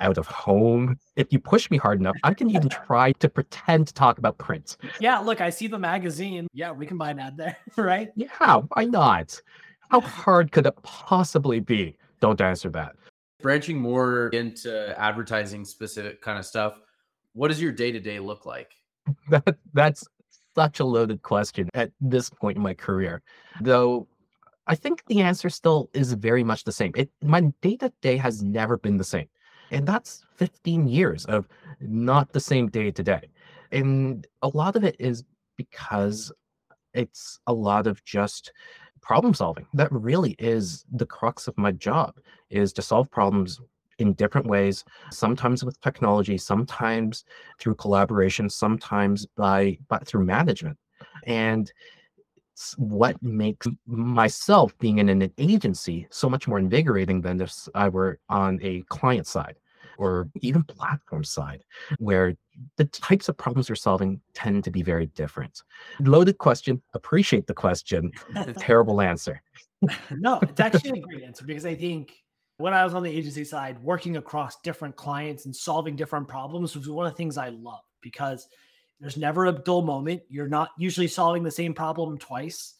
out 0.00 0.18
of 0.18 0.26
home. 0.26 0.98
If 1.16 1.32
you 1.32 1.38
push 1.38 1.70
me 1.70 1.78
hard 1.78 2.00
enough, 2.00 2.16
I 2.22 2.34
can 2.34 2.50
even 2.50 2.68
try 2.86 3.12
to 3.12 3.28
pretend 3.28 3.88
to 3.88 3.94
talk 3.94 4.18
about 4.18 4.38
print. 4.38 4.76
Yeah, 5.00 5.18
look, 5.18 5.40
I 5.40 5.50
see 5.50 5.66
the 5.66 5.78
magazine. 5.78 6.46
Yeah, 6.52 6.72
we 6.72 6.86
can 6.86 6.98
buy 6.98 7.10
an 7.10 7.18
ad 7.18 7.36
there, 7.36 7.56
right? 7.76 8.10
Yeah, 8.14 8.60
why 8.72 8.84
not? 8.84 9.40
How 9.90 10.00
hard 10.02 10.52
could 10.52 10.66
it 10.66 10.76
possibly 10.82 11.60
be? 11.60 11.96
Don't 12.20 12.40
answer 12.40 12.68
that. 12.70 12.96
Branching 13.46 13.80
more 13.80 14.26
into 14.30 14.92
advertising 14.98 15.64
specific 15.64 16.20
kind 16.20 16.36
of 16.36 16.44
stuff, 16.44 16.80
what 17.32 17.46
does 17.46 17.62
your 17.62 17.70
day 17.70 17.92
to 17.92 18.00
day 18.00 18.18
look 18.18 18.44
like? 18.44 18.72
That 19.30 19.56
that's 19.72 20.04
such 20.56 20.80
a 20.80 20.84
loaded 20.84 21.22
question 21.22 21.70
at 21.72 21.92
this 22.00 22.28
point 22.28 22.56
in 22.56 22.62
my 22.64 22.74
career. 22.74 23.22
Though 23.60 24.08
I 24.66 24.74
think 24.74 25.04
the 25.06 25.20
answer 25.20 25.48
still 25.48 25.90
is 25.94 26.12
very 26.14 26.42
much 26.42 26.64
the 26.64 26.72
same. 26.72 26.90
It 26.96 27.08
my 27.22 27.42
day 27.62 27.76
to 27.76 27.92
day 28.02 28.16
has 28.16 28.42
never 28.42 28.78
been 28.78 28.96
the 28.96 29.04
same. 29.04 29.28
And 29.70 29.86
that's 29.86 30.24
15 30.34 30.88
years 30.88 31.24
of 31.26 31.46
not 31.78 32.32
the 32.32 32.40
same 32.40 32.66
day 32.68 32.90
to 32.90 33.02
day. 33.04 33.28
And 33.70 34.26
a 34.42 34.48
lot 34.48 34.74
of 34.74 34.82
it 34.82 34.96
is 34.98 35.22
because 35.56 36.32
it's 36.94 37.38
a 37.46 37.52
lot 37.52 37.86
of 37.86 38.02
just 38.04 38.50
problem 39.06 39.34
solving. 39.34 39.66
That 39.72 39.92
really 39.92 40.34
is 40.38 40.84
the 40.92 41.06
crux 41.06 41.46
of 41.46 41.56
my 41.56 41.70
job 41.70 42.16
is 42.50 42.72
to 42.74 42.82
solve 42.82 43.10
problems 43.10 43.60
in 43.98 44.12
different 44.14 44.46
ways, 44.46 44.84
sometimes 45.10 45.64
with 45.64 45.80
technology, 45.80 46.36
sometimes 46.36 47.24
through 47.58 47.76
collaboration, 47.76 48.50
sometimes 48.50 49.24
by, 49.36 49.78
by 49.88 49.98
through 49.98 50.24
management. 50.24 50.76
And 51.24 51.72
what 52.76 53.22
makes 53.22 53.66
myself 53.86 54.76
being 54.78 54.98
in 54.98 55.08
an 55.08 55.32
agency 55.38 56.06
so 56.10 56.28
much 56.28 56.48
more 56.48 56.58
invigorating 56.58 57.20
than 57.20 57.40
if 57.40 57.68
I 57.74 57.88
were 57.88 58.18
on 58.28 58.58
a 58.62 58.82
client 58.88 59.26
side. 59.26 59.56
Or 59.98 60.28
even 60.40 60.62
platform 60.64 61.24
side, 61.24 61.64
where 61.98 62.34
the 62.76 62.84
types 62.86 63.28
of 63.28 63.36
problems 63.36 63.68
we're 63.68 63.76
solving 63.76 64.20
tend 64.34 64.64
to 64.64 64.70
be 64.70 64.82
very 64.82 65.06
different. 65.06 65.62
Loaded 66.00 66.38
question, 66.38 66.82
appreciate 66.94 67.46
the 67.46 67.54
question, 67.54 68.10
terrible 68.58 69.00
answer. 69.00 69.42
no, 70.10 70.38
it's 70.42 70.60
actually 70.60 71.00
a 71.00 71.02
great 71.06 71.22
answer 71.22 71.44
because 71.44 71.66
I 71.66 71.74
think 71.74 72.12
when 72.58 72.72
I 72.72 72.84
was 72.84 72.94
on 72.94 73.02
the 73.02 73.10
agency 73.10 73.44
side, 73.44 73.78
working 73.82 74.16
across 74.16 74.60
different 74.62 74.96
clients 74.96 75.44
and 75.44 75.54
solving 75.54 75.96
different 75.96 76.26
problems 76.26 76.74
was 76.74 76.88
one 76.88 77.06
of 77.06 77.12
the 77.12 77.16
things 77.16 77.36
I 77.36 77.50
love 77.50 77.82
because 78.00 78.48
there's 79.00 79.16
never 79.16 79.46
a 79.46 79.52
dull 79.52 79.82
moment. 79.82 80.22
You're 80.28 80.48
not 80.48 80.70
usually 80.78 81.08
solving 81.08 81.42
the 81.42 81.50
same 81.50 81.74
problem 81.74 82.16
twice. 82.18 82.74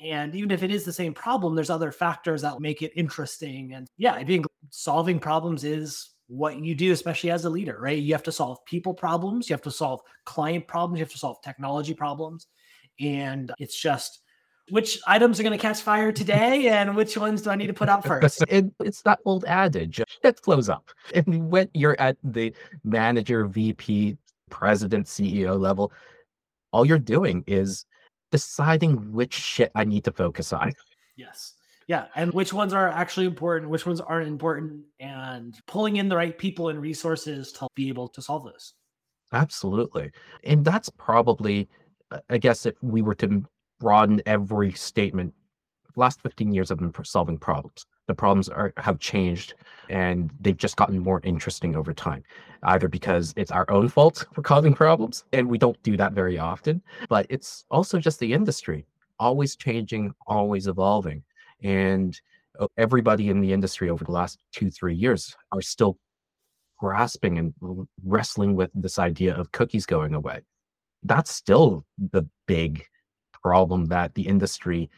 And 0.00 0.34
even 0.34 0.50
if 0.50 0.62
it 0.62 0.70
is 0.70 0.84
the 0.84 0.92
same 0.92 1.12
problem, 1.12 1.54
there's 1.54 1.70
other 1.70 1.92
factors 1.92 2.42
that 2.42 2.60
make 2.60 2.82
it 2.82 2.92
interesting. 2.94 3.74
And 3.74 3.88
yeah, 3.96 4.14
I 4.14 4.24
think 4.24 4.46
solving 4.70 5.18
problems 5.18 5.64
is 5.64 6.10
what 6.28 6.58
you 6.58 6.74
do, 6.74 6.92
especially 6.92 7.30
as 7.30 7.44
a 7.44 7.50
leader, 7.50 7.78
right? 7.80 7.98
You 7.98 8.12
have 8.12 8.22
to 8.24 8.32
solve 8.32 8.64
people 8.64 8.94
problems, 8.94 9.48
you 9.48 9.54
have 9.54 9.62
to 9.62 9.70
solve 9.70 10.00
client 10.24 10.66
problems, 10.68 10.98
you 10.98 11.04
have 11.04 11.12
to 11.12 11.18
solve 11.18 11.40
technology 11.42 11.94
problems. 11.94 12.46
And 13.00 13.50
it's 13.58 13.80
just 13.80 14.20
which 14.70 14.98
items 15.06 15.40
are 15.40 15.42
going 15.42 15.56
to 15.56 15.62
catch 15.62 15.80
fire 15.80 16.12
today 16.12 16.68
and 16.78 16.94
which 16.94 17.16
ones 17.16 17.42
do 17.42 17.50
I 17.50 17.56
need 17.56 17.68
to 17.68 17.74
put 17.74 17.88
out 17.88 18.04
first? 18.04 18.44
it, 18.48 18.66
it's 18.80 19.02
that 19.02 19.20
old 19.24 19.44
adage 19.46 20.00
that 20.22 20.40
flows 20.40 20.68
up. 20.68 20.90
And 21.14 21.50
when 21.50 21.68
you're 21.74 21.98
at 21.98 22.16
the 22.22 22.52
manager, 22.84 23.46
VP, 23.46 24.16
president, 24.50 25.06
CEO 25.06 25.58
level, 25.58 25.92
all 26.72 26.84
you're 26.84 26.98
doing 26.98 27.42
is 27.46 27.86
deciding 28.30 29.12
which 29.12 29.32
shit 29.32 29.72
I 29.74 29.84
need 29.84 30.04
to 30.04 30.12
focus 30.12 30.52
on. 30.52 30.72
Yes. 31.16 31.54
Yeah. 31.88 32.06
And 32.14 32.32
which 32.32 32.52
ones 32.52 32.72
are 32.72 32.88
actually 32.88 33.26
important, 33.26 33.70
which 33.70 33.86
ones 33.86 34.00
aren't 34.00 34.28
important, 34.28 34.84
and 35.00 35.58
pulling 35.66 35.96
in 35.96 36.08
the 36.08 36.16
right 36.16 36.36
people 36.36 36.68
and 36.68 36.80
resources 36.80 37.50
to 37.52 37.66
be 37.74 37.88
able 37.88 38.08
to 38.08 38.22
solve 38.22 38.44
this. 38.52 38.74
Absolutely. 39.32 40.10
And 40.44 40.64
that's 40.64 40.90
probably, 40.90 41.68
uh, 42.10 42.20
I 42.30 42.38
guess, 42.38 42.66
if 42.66 42.74
we 42.82 43.02
were 43.02 43.14
to 43.16 43.42
broaden 43.80 44.22
every 44.26 44.72
statement, 44.72 45.34
last 45.96 46.20
15 46.22 46.52
years 46.52 46.68
have 46.68 46.78
been 46.78 46.92
solving 47.04 47.38
problems. 47.38 47.84
The 48.06 48.14
problems 48.14 48.48
are 48.48 48.72
have 48.76 48.98
changed 48.98 49.54
and 49.90 50.30
they've 50.40 50.56
just 50.56 50.76
gotten 50.76 50.98
more 50.98 51.20
interesting 51.24 51.74
over 51.74 51.92
time, 51.92 52.22
either 52.62 52.88
because 52.88 53.34
it's 53.36 53.50
our 53.50 53.70
own 53.70 53.88
fault 53.88 54.26
for 54.32 54.42
causing 54.42 54.74
problems, 54.74 55.24
and 55.32 55.48
we 55.48 55.58
don't 55.58 55.82
do 55.82 55.96
that 55.96 56.12
very 56.12 56.38
often, 56.38 56.82
but 57.08 57.26
it's 57.28 57.64
also 57.70 57.98
just 57.98 58.20
the 58.20 58.32
industry 58.32 58.86
always 59.18 59.56
changing, 59.56 60.14
always 60.26 60.66
evolving. 60.66 61.22
And 61.62 62.18
uh, 62.58 62.66
everybody 62.76 63.28
in 63.28 63.40
the 63.40 63.52
industry 63.52 63.90
over 63.90 64.04
the 64.04 64.12
last 64.12 64.38
two, 64.52 64.70
three 64.70 64.94
years 64.94 65.36
are 65.52 65.62
still 65.62 65.98
grasping 66.78 67.38
and 67.38 67.54
wrestling 68.04 68.54
with 68.54 68.70
this 68.74 68.98
idea 68.98 69.34
of 69.34 69.52
cookies 69.52 69.86
going 69.86 70.14
away. 70.14 70.40
That's 71.02 71.32
still 71.32 71.84
the 72.12 72.26
big 72.46 72.84
problem 73.42 73.86
that 73.86 74.14
the 74.14 74.26
industry 74.26 74.90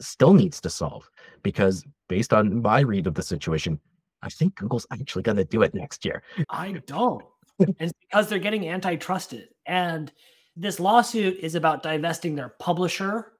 still 0.00 0.34
needs 0.34 0.60
to 0.62 0.70
solve 0.70 1.08
because 1.42 1.84
based 2.08 2.32
on 2.32 2.62
my 2.62 2.80
read 2.80 3.06
of 3.06 3.14
the 3.14 3.22
situation 3.22 3.78
I 4.22 4.28
think 4.28 4.54
Google's 4.56 4.86
actually 4.92 5.22
going 5.22 5.36
to 5.38 5.44
do 5.44 5.62
it 5.62 5.74
next 5.74 6.04
year. 6.04 6.22
I 6.48 6.72
don't. 6.86 7.24
it's 7.58 7.92
because 8.00 8.28
they're 8.28 8.38
getting 8.38 8.62
antitrusted. 8.62 9.48
And 9.66 10.12
this 10.56 10.80
lawsuit 10.80 11.38
is 11.40 11.54
about 11.54 11.82
divesting 11.82 12.34
their 12.34 12.50
publisher 12.60 13.32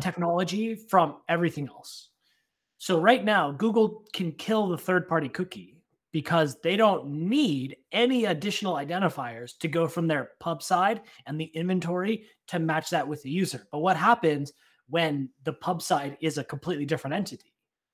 technology 0.00 0.74
from 0.74 1.16
everything 1.28 1.68
else. 1.68 2.09
So 2.80 2.98
right 2.98 3.22
now, 3.22 3.52
Google 3.52 4.04
can 4.14 4.32
kill 4.32 4.66
the 4.66 4.78
third 4.78 5.06
party 5.06 5.28
cookie 5.28 5.76
because 6.12 6.58
they 6.62 6.76
don't 6.78 7.10
need 7.10 7.76
any 7.92 8.24
additional 8.24 8.72
identifiers 8.72 9.56
to 9.58 9.68
go 9.68 9.86
from 9.86 10.06
their 10.06 10.30
pub 10.40 10.62
side 10.62 11.02
and 11.26 11.38
the 11.38 11.44
inventory 11.52 12.24
to 12.46 12.58
match 12.58 12.88
that 12.88 13.06
with 13.06 13.22
the 13.22 13.28
user. 13.28 13.66
But 13.70 13.80
what 13.80 13.98
happens 13.98 14.54
when 14.88 15.28
the 15.44 15.52
pub 15.52 15.82
side 15.82 16.16
is 16.22 16.38
a 16.38 16.42
completely 16.42 16.86
different 16.86 17.12
entity? 17.12 17.52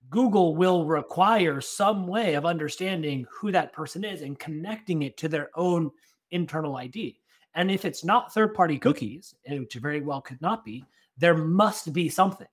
Google 0.08 0.54
will 0.54 0.84
require 0.84 1.60
some 1.60 2.06
way 2.06 2.34
of 2.34 2.46
understanding 2.46 3.26
who 3.28 3.50
that 3.50 3.72
person 3.72 4.04
is 4.04 4.22
and 4.22 4.38
connecting 4.38 5.02
it 5.02 5.16
to 5.16 5.28
their 5.28 5.50
own 5.56 5.90
internal 6.30 6.76
ID. 6.76 7.18
And 7.56 7.72
if 7.72 7.84
it's 7.84 8.04
not 8.04 8.32
third 8.32 8.54
party 8.54 8.78
cookies, 8.78 9.34
which 9.48 9.74
very 9.74 10.00
well 10.00 10.20
could 10.20 10.40
not 10.40 10.64
be, 10.64 10.84
there 11.18 11.36
must 11.36 11.92
be 11.92 12.08
something. 12.08 12.46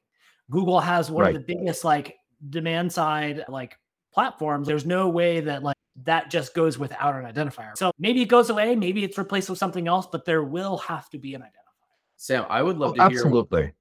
Google 0.50 0.80
has 0.80 1.12
one 1.12 1.26
right. 1.26 1.36
of 1.36 1.46
the 1.46 1.56
biggest 1.56 1.84
like 1.84 2.18
demand 2.50 2.92
side 2.92 3.46
like 3.48 3.78
platforms. 4.14 4.68
There's 4.68 4.86
no 4.86 5.10
way 5.10 5.42
that 5.42 5.64
like 5.64 5.78
that 6.04 6.32
just 6.32 6.54
goes 6.54 6.78
without 6.78 7.16
an 7.16 7.24
identifier. 7.24 7.78
So 7.78 7.92
maybe 8.00 8.22
it 8.22 8.30
goes 8.30 8.50
away, 8.50 8.76
maybe 8.76 9.04
it's 9.04 9.18
replaced 9.18 9.50
with 9.50 9.60
something 9.60 9.88
else, 9.88 10.08
but 10.12 10.26
there 10.26 10.44
will 10.44 10.78
have 10.78 11.10
to 11.12 11.18
be 11.18 11.36
an 11.36 11.42
identifier. 11.42 11.50
Sam, 12.18 12.46
I 12.50 12.62
would 12.62 12.78
love 12.78 12.92
oh, 12.92 12.94
to 12.96 13.10
hear 13.10 13.20
absolutely 13.20 13.74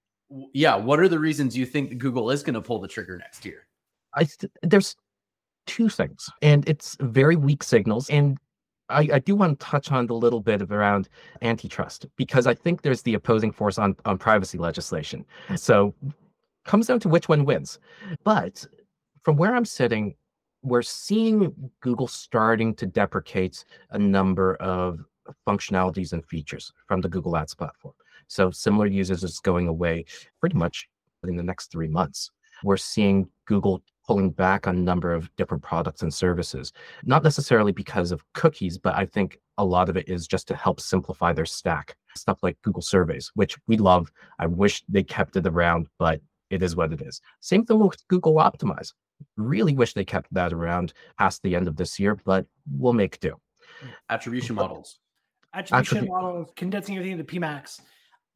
yeah, 0.53 0.77
what 0.77 1.01
are 1.01 1.09
the 1.09 1.19
reasons 1.19 1.57
you 1.57 1.67
think 1.67 1.99
Google 1.99 2.31
is 2.31 2.43
going 2.43 2.55
to 2.55 2.61
pull 2.61 2.81
the 2.81 2.89
trigger 2.89 3.17
next 3.19 3.45
year? 3.45 3.67
I 4.15 4.25
th- 4.25 4.53
there's 4.63 4.97
two 5.67 5.89
things, 5.89 6.29
and 6.41 6.69
it's 6.69 6.97
very 7.01 7.37
weak 7.37 7.63
signals. 7.63 8.09
And 8.11 8.39
I, 8.89 9.09
I 9.15 9.19
do 9.19 9.35
want 9.35 9.59
to 9.59 9.67
touch 9.67 9.93
on 9.93 10.07
the 10.07 10.15
little 10.15 10.41
bit 10.41 10.63
of 10.63 10.73
around 10.73 11.09
antitrust 11.43 12.07
because 12.17 12.47
I 12.47 12.55
think 12.55 12.83
there's 12.83 13.03
the 13.03 13.15
opposing 13.15 13.53
force 13.53 13.79
on 13.79 13.97
on 14.05 14.19
privacy 14.19 14.59
legislation. 14.59 15.25
So 15.57 15.95
comes 16.65 16.87
down 16.87 17.01
to 17.01 17.09
which 17.09 17.29
one 17.29 17.45
wins. 17.45 17.79
But 18.25 18.67
from 19.23 19.37
where 19.37 19.55
I'm 19.55 19.65
sitting, 19.65 20.15
we're 20.63 20.83
seeing 20.83 21.53
Google 21.81 22.09
starting 22.09 22.75
to 22.77 22.87
deprecate 22.87 23.65
a 23.91 23.99
number 23.99 24.55
of 24.57 25.01
functionalities 25.47 26.13
and 26.13 26.25
features 26.27 26.73
from 26.87 27.01
the 27.01 27.09
Google 27.09 27.37
Ads 27.37 27.55
platform. 27.55 27.95
So 28.29 28.51
similar 28.51 28.87
users 28.87 29.25
is 29.25 29.41
going 29.41 29.69
away 29.69 30.05
pretty 30.41 30.57
much 30.57 30.89
in 31.25 31.37
the 31.37 31.43
next 31.43 31.71
three 31.71 31.89
months. 31.89 32.31
We're 32.65 32.77
seeing 32.77 33.29
Google 33.47 33.83
pulling 34.07 34.31
back 34.31 34.67
on 34.67 34.77
a 34.77 34.81
number 34.81 35.13
of 35.13 35.35
different 35.37 35.63
products 35.63 36.03
and 36.03 36.13
services, 36.13 36.73
not 37.05 37.23
necessarily 37.23 37.73
because 37.73 38.13
of 38.13 38.25
cookies, 38.35 38.79
but 38.79 38.95
I 38.95 39.07
think 39.07 39.39
a 39.59 39.65
lot 39.65 39.89
of 39.89 39.97
it 39.97 40.09
is 40.09 40.27
just 40.27 40.49
to 40.49 40.57
help 40.57 40.81
simplify 40.81 41.33
their 41.33 41.47
stack. 41.47 41.97
Stuff 42.17 42.39
like 42.43 42.61
Google 42.63 42.83
Surveys, 42.83 43.31
which 43.35 43.57
we 43.67 43.77
love. 43.77 44.13
I 44.39 44.47
wish 44.47 44.83
they 44.89 45.03
kept 45.03 45.37
it 45.37 45.47
around, 45.47 45.87
but 45.99 46.21
it 46.53 46.63
is 46.63 46.77
what 46.77 46.93
it 46.93 47.01
is. 47.01 47.21
Same 47.41 47.65
thing 47.65 47.81
with 47.81 48.07
Google 48.09 48.35
Optimize. 48.35 48.93
Really 49.37 49.75
wish 49.75 49.95
they 49.95 50.05
kept 50.05 50.33
that 50.35 50.53
around 50.53 50.93
past 51.19 51.43
the 51.43 51.57
end 51.57 51.67
of 51.67 51.77
this 51.77 51.99
year, 51.99 52.19
but 52.27 52.47
we'll 52.71 52.93
make 52.93 53.19
do. 53.21 53.41
Attribution 54.11 54.57
models. 54.57 54.99
Attribution 55.55 56.05
Attribu- 56.05 56.09
models, 56.09 56.53
condensing 56.55 56.97
everything 56.97 57.19
into 57.19 57.33
PMAX. 57.33 57.81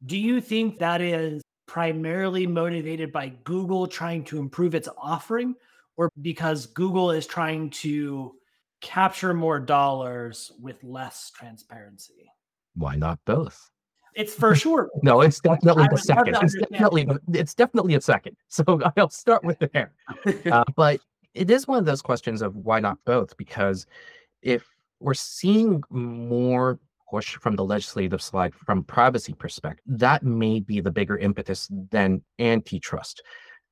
Do 0.05 0.17
you 0.17 0.41
think 0.41 0.79
that 0.79 0.99
is 1.01 1.43
primarily 1.67 2.47
motivated 2.47 3.11
by 3.11 3.29
Google 3.43 3.85
trying 3.85 4.23
to 4.25 4.39
improve 4.39 4.73
its 4.73 4.89
offering 4.97 5.53
or 5.95 6.09
because 6.21 6.65
Google 6.65 7.11
is 7.11 7.27
trying 7.27 7.69
to 7.71 8.35
capture 8.81 9.33
more 9.33 9.59
dollars 9.59 10.51
with 10.59 10.83
less 10.83 11.31
transparency? 11.35 12.31
Why 12.73 12.95
not 12.95 13.19
both? 13.25 13.69
It's 14.17 14.33
for 14.33 14.55
sure. 14.55 14.89
no, 15.03 15.21
it's 15.21 15.39
definitely 15.39 15.87
the 15.89 15.97
second. 15.97 16.37
It's 16.41 16.55
definitely 16.55 17.07
it's 17.33 17.53
definitely 17.53 17.95
a 17.95 18.01
second. 18.01 18.35
So 18.49 18.81
I'll 18.97 19.09
start 19.09 19.43
with 19.43 19.59
there. 19.59 19.93
Uh, 20.51 20.63
but 20.75 20.99
it 21.33 21.51
is 21.51 21.67
one 21.67 21.77
of 21.77 21.85
those 21.85 22.01
questions 22.01 22.41
of 22.41 22.55
why 22.55 22.79
not 22.79 22.97
both? 23.05 23.37
Because 23.37 23.85
if 24.41 24.65
we're 24.99 25.13
seeing 25.13 25.83
more 25.89 26.79
push 27.09 27.37
from 27.37 27.55
the 27.55 27.63
legislative 27.63 28.21
side 28.21 28.53
from 28.53 28.83
privacy 28.83 29.33
perspective. 29.33 29.83
That 29.87 30.23
may 30.23 30.59
be 30.59 30.81
the 30.81 30.91
bigger 30.91 31.17
impetus 31.17 31.69
than 31.91 32.21
antitrust. 32.39 33.23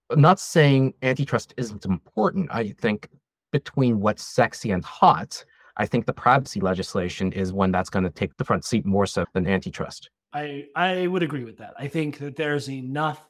I'm 0.09 0.21
not 0.21 0.39
saying 0.39 0.93
antitrust 1.01 1.53
isn't 1.57 1.85
important. 1.85 2.49
I 2.51 2.69
think 2.79 3.09
between 3.51 3.99
what's 3.99 4.23
sexy 4.23 4.71
and 4.71 4.83
hot, 4.83 5.43
I 5.77 5.85
think 5.85 6.05
the 6.05 6.13
privacy 6.13 6.61
legislation 6.61 7.31
is 7.33 7.51
one 7.51 7.71
that's 7.71 7.89
going 7.89 8.03
to 8.03 8.11
take 8.11 8.35
the 8.37 8.45
front 8.45 8.63
seat 8.63 8.85
more 8.85 9.05
so 9.05 9.25
than 9.33 9.47
antitrust. 9.47 10.09
I 10.35 10.65
I 10.75 11.07
would 11.07 11.23
agree 11.23 11.45
with 11.45 11.57
that. 11.57 11.73
I 11.79 11.87
think 11.87 12.17
that 12.19 12.35
there's 12.35 12.69
enough 12.69 13.25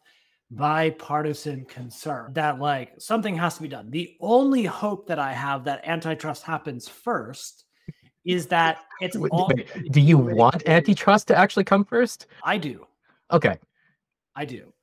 bipartisan 0.50 1.66
concern 1.66 2.34
that 2.34 2.60
like 2.60 2.94
something 2.98 3.36
has 3.36 3.56
to 3.58 3.62
be 3.62 3.68
done. 3.68 3.92
The 3.92 4.18
only 4.20 4.66
hope 4.66 5.08
that 5.08 5.20
I 5.20 5.32
have 5.32 5.64
that 5.66 5.88
antitrust 5.88 6.44
happens 6.44 6.88
first 6.88 7.66
is 8.26 8.48
that 8.48 8.80
it's 9.02 9.16
all. 9.16 9.52
Do 9.92 10.02
you 10.02 10.18
want 10.18 10.68
antitrust 10.68 11.28
to 11.28 11.38
actually 11.38 11.64
come 11.64 11.86
first? 11.86 12.26
I 12.44 12.58
do. 12.58 12.88
Okay. 13.32 13.60
I 14.36 14.46
do. 14.46 14.74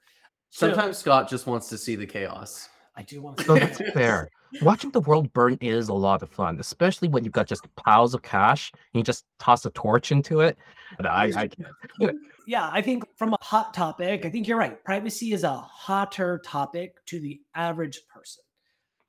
Sometimes 0.50 0.98
so, 0.98 1.02
Scott 1.02 1.28
just 1.28 1.46
wants 1.46 1.68
to 1.68 1.78
see 1.78 1.96
the 1.96 2.06
chaos. 2.06 2.68
I 2.96 3.02
do 3.02 3.22
want 3.22 3.38
to. 3.38 3.44
So 3.44 3.54
that's 3.54 3.78
fair. 3.94 4.28
Watching 4.60 4.90
the 4.90 5.00
world 5.00 5.32
burn 5.32 5.56
is 5.60 5.88
a 5.88 5.94
lot 5.94 6.22
of 6.22 6.30
fun, 6.30 6.60
especially 6.60 7.08
when 7.08 7.24
you've 7.24 7.32
got 7.32 7.46
just 7.46 7.66
piles 7.76 8.12
of 8.14 8.22
cash 8.22 8.70
and 8.72 9.00
you 9.00 9.02
just 9.02 9.24
toss 9.38 9.64
a 9.64 9.70
torch 9.70 10.12
into 10.12 10.40
it. 10.40 10.58
But 10.98 11.06
I, 11.06 11.32
I 11.34 12.10
yeah, 12.46 12.68
I 12.70 12.82
think 12.82 13.04
from 13.16 13.32
a 13.32 13.38
hot 13.40 13.72
topic, 13.72 14.26
I 14.26 14.30
think 14.30 14.46
you're 14.46 14.58
right. 14.58 14.82
Privacy 14.84 15.32
is 15.32 15.42
a 15.42 15.56
hotter 15.56 16.42
topic 16.44 16.94
to 17.06 17.18
the 17.18 17.40
average 17.54 18.00
person. 18.14 18.42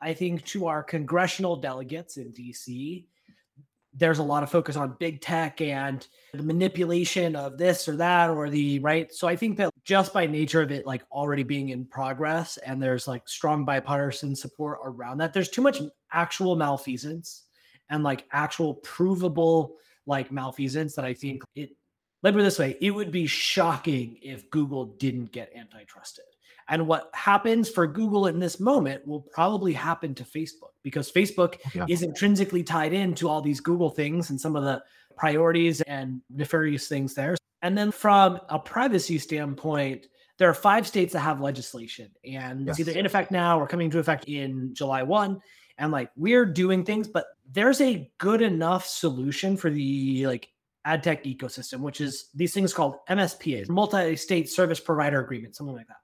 I 0.01 0.13
think 0.13 0.45
to 0.47 0.67
our 0.67 0.83
congressional 0.83 1.57
delegates 1.57 2.17
in 2.17 2.31
DC, 2.31 3.05
there's 3.95 4.19
a 4.19 4.23
lot 4.23 4.43
of 4.43 4.49
focus 4.49 4.75
on 4.75 4.95
big 4.99 5.21
tech 5.21 5.61
and 5.61 6.07
the 6.33 6.43
manipulation 6.43 7.35
of 7.35 7.57
this 7.57 7.87
or 7.87 7.95
that 7.95 8.29
or 8.29 8.49
the 8.49 8.79
right. 8.79 9.13
So 9.13 9.27
I 9.27 9.35
think 9.35 9.57
that 9.57 9.69
just 9.83 10.13
by 10.13 10.25
nature 10.25 10.61
of 10.61 10.71
it, 10.71 10.85
like 10.85 11.03
already 11.11 11.43
being 11.43 11.69
in 11.69 11.85
progress 11.85 12.57
and 12.57 12.81
there's 12.81 13.07
like 13.07 13.27
strong 13.27 13.65
bipartisan 13.65 14.35
support 14.35 14.79
around 14.83 15.19
that, 15.19 15.33
there's 15.33 15.49
too 15.49 15.61
much 15.61 15.81
actual 16.11 16.55
malfeasance 16.55 17.43
and 17.89 18.03
like 18.03 18.25
actual 18.31 18.75
provable 18.75 19.75
like 20.07 20.31
malfeasance 20.31 20.95
that 20.95 21.05
I 21.05 21.13
think 21.13 21.43
it, 21.55 21.69
let 22.23 22.33
me 22.33 22.39
put 22.39 22.41
it 22.41 22.45
this 22.45 22.59
way, 22.59 22.77
it 22.81 22.91
would 22.91 23.11
be 23.11 23.27
shocking 23.27 24.17
if 24.21 24.49
Google 24.49 24.85
didn't 24.85 25.31
get 25.31 25.53
antitrusted. 25.55 26.25
And 26.69 26.87
what 26.87 27.09
happens 27.13 27.69
for 27.69 27.87
Google 27.87 28.27
in 28.27 28.39
this 28.39 28.59
moment 28.59 29.05
will 29.07 29.21
probably 29.21 29.73
happen 29.73 30.15
to 30.15 30.23
Facebook 30.23 30.71
because 30.81 31.11
Facebook 31.11 31.55
oh, 31.67 31.69
yeah. 31.73 31.85
is 31.89 32.01
intrinsically 32.01 32.63
tied 32.63 32.93
into 32.93 33.27
all 33.27 33.41
these 33.41 33.59
Google 33.59 33.89
things 33.89 34.29
and 34.29 34.39
some 34.39 34.55
of 34.55 34.63
the 34.63 34.81
priorities 35.17 35.81
and 35.81 36.21
nefarious 36.29 36.87
things 36.87 37.13
there. 37.13 37.35
And 37.61 37.77
then 37.77 37.91
from 37.91 38.39
a 38.49 38.59
privacy 38.59 39.17
standpoint, 39.19 40.07
there 40.37 40.49
are 40.49 40.53
five 40.53 40.87
states 40.87 41.13
that 41.13 41.19
have 41.19 41.41
legislation 41.41 42.09
and 42.25 42.65
yes. 42.65 42.79
it's 42.79 42.87
either 42.87 42.99
in 42.99 43.05
effect 43.05 43.31
now 43.31 43.59
or 43.59 43.67
coming 43.67 43.85
into 43.85 43.99
effect 43.99 44.25
in 44.25 44.73
July 44.73 45.03
1. 45.03 45.39
And 45.77 45.91
like 45.91 46.11
we're 46.15 46.45
doing 46.45 46.83
things, 46.83 47.07
but 47.07 47.25
there's 47.49 47.81
a 47.81 48.09
good 48.17 48.41
enough 48.41 48.85
solution 48.85 49.57
for 49.57 49.69
the 49.69 50.27
like 50.27 50.49
ad 50.85 51.03
tech 51.03 51.23
ecosystem, 51.23 51.79
which 51.79 52.01
is 52.01 52.29
these 52.35 52.53
things 52.53 52.73
called 52.73 52.95
MSPAs, 53.09 53.69
multi-state 53.69 54.49
service 54.49 54.79
provider 54.79 55.23
agreement, 55.23 55.55
something 55.55 55.75
like 55.75 55.87
that. 55.87 55.97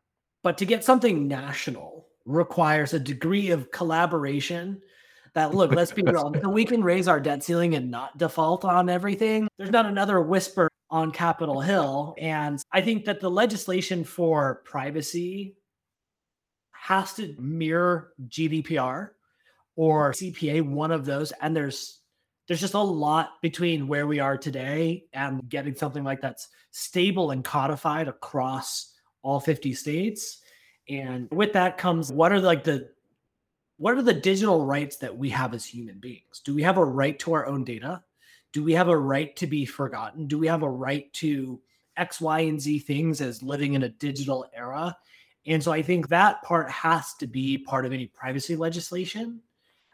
But 0.43 0.57
to 0.59 0.65
get 0.65 0.83
something 0.83 1.27
national 1.27 2.07
requires 2.25 2.93
a 2.93 2.99
degree 2.99 3.51
of 3.51 3.71
collaboration 3.71 4.81
that 5.33 5.53
look, 5.53 5.71
let's 5.71 5.91
be 5.91 6.01
real. 6.01 6.31
we 6.49 6.65
can 6.65 6.83
raise 6.83 7.07
our 7.07 7.19
debt 7.19 7.43
ceiling 7.43 7.75
and 7.75 7.91
not 7.91 8.17
default 8.17 8.65
on 8.65 8.89
everything. 8.89 9.47
There's 9.57 9.71
not 9.71 9.85
another 9.85 10.21
whisper 10.21 10.69
on 10.89 11.11
Capitol 11.11 11.61
Hill. 11.61 12.15
And 12.17 12.61
I 12.71 12.81
think 12.81 13.05
that 13.05 13.19
the 13.19 13.29
legislation 13.29 14.03
for 14.03 14.61
privacy 14.65 15.55
has 16.71 17.13
to 17.15 17.35
mirror 17.37 18.13
GDPR 18.27 19.09
or 19.75 20.11
CPA, 20.11 20.61
one 20.63 20.91
of 20.91 21.05
those. 21.05 21.31
And 21.41 21.55
there's 21.55 22.01
there's 22.47 22.61
just 22.61 22.73
a 22.73 22.79
lot 22.79 23.33
between 23.43 23.87
where 23.87 24.07
we 24.07 24.19
are 24.19 24.35
today 24.35 25.05
and 25.13 25.47
getting 25.47 25.75
something 25.75 26.03
like 26.03 26.19
that's 26.19 26.47
stable 26.71 27.29
and 27.29 27.43
codified 27.43 28.07
across 28.07 28.91
all 29.21 29.39
50 29.39 29.73
states. 29.73 30.41
And 30.87 31.27
with 31.31 31.53
that 31.53 31.77
comes 31.77 32.11
what 32.11 32.31
are 32.31 32.39
like 32.39 32.63
the 32.63 32.89
what 33.77 33.95
are 33.95 34.01
the 34.01 34.13
digital 34.13 34.65
rights 34.65 34.97
that 34.97 35.17
we 35.17 35.29
have 35.29 35.53
as 35.53 35.65
human 35.65 35.99
beings? 35.99 36.41
Do 36.43 36.53
we 36.53 36.63
have 36.63 36.77
a 36.77 36.83
right 36.83 37.17
to 37.19 37.33
our 37.33 37.45
own 37.45 37.63
data? 37.63 38.03
Do 38.51 38.63
we 38.63 38.73
have 38.73 38.89
a 38.89 38.97
right 38.97 39.35
to 39.37 39.47
be 39.47 39.65
forgotten? 39.65 40.27
Do 40.27 40.37
we 40.37 40.47
have 40.47 40.63
a 40.63 40.69
right 40.69 41.11
to 41.13 41.61
X, 41.95 42.19
Y, 42.19 42.39
and 42.41 42.59
Z 42.59 42.79
things 42.79 43.21
as 43.21 43.41
living 43.41 43.75
in 43.75 43.83
a 43.83 43.89
digital 43.89 44.45
era? 44.53 44.97
And 45.45 45.63
so 45.63 45.71
I 45.71 45.81
think 45.81 46.09
that 46.09 46.43
part 46.43 46.69
has 46.69 47.13
to 47.15 47.27
be 47.27 47.57
part 47.57 47.85
of 47.85 47.93
any 47.93 48.07
privacy 48.07 48.55
legislation 48.55 49.41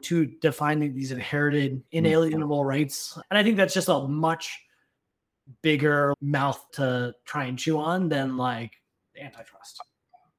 to 0.04 0.26
define 0.26 0.80
these 0.80 1.12
inherited, 1.12 1.84
inalienable 1.92 2.66
rights. 2.66 3.18
And 3.30 3.38
I 3.38 3.44
think 3.44 3.58
that's 3.58 3.74
just 3.74 3.88
a 3.88 4.08
much 4.08 4.60
bigger 5.62 6.14
mouth 6.22 6.64
to 6.74 7.14
try 7.26 7.46
and 7.46 7.58
chew 7.58 7.78
on 7.78 8.10
than 8.10 8.38
like 8.38 8.74
antitrust. 9.26 9.82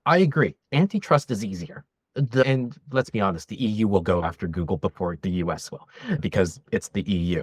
I 0.06 0.18
agree. 0.18 0.54
Antitrust 0.72 1.30
is 1.30 1.44
easier 1.44 1.84
the, 2.16 2.46
and 2.46 2.76
let's 2.90 3.10
be 3.10 3.20
honest, 3.20 3.48
the 3.48 3.56
EU 3.56 3.86
will 3.86 4.00
go 4.00 4.24
after 4.24 4.48
Google 4.48 4.76
before 4.76 5.16
the 5.22 5.30
US 5.42 5.70
will 5.70 5.88
because 6.20 6.60
it's 6.72 6.88
the 6.88 7.02
EU. 7.02 7.42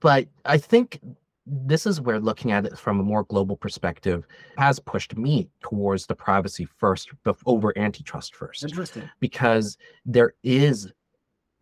But 0.00 0.28
I 0.44 0.58
think 0.58 1.00
this 1.44 1.86
is 1.86 2.00
where 2.00 2.20
looking 2.20 2.52
at 2.52 2.64
it 2.64 2.78
from 2.78 3.00
a 3.00 3.02
more 3.02 3.24
global 3.24 3.56
perspective 3.56 4.26
has 4.56 4.78
pushed 4.78 5.16
me 5.16 5.48
towards 5.60 6.06
the 6.06 6.14
privacy 6.14 6.68
first 6.78 7.10
over 7.46 7.76
antitrust 7.76 8.34
first. 8.34 8.62
Interesting. 8.62 9.08
Because 9.20 9.76
there 10.06 10.34
is 10.44 10.92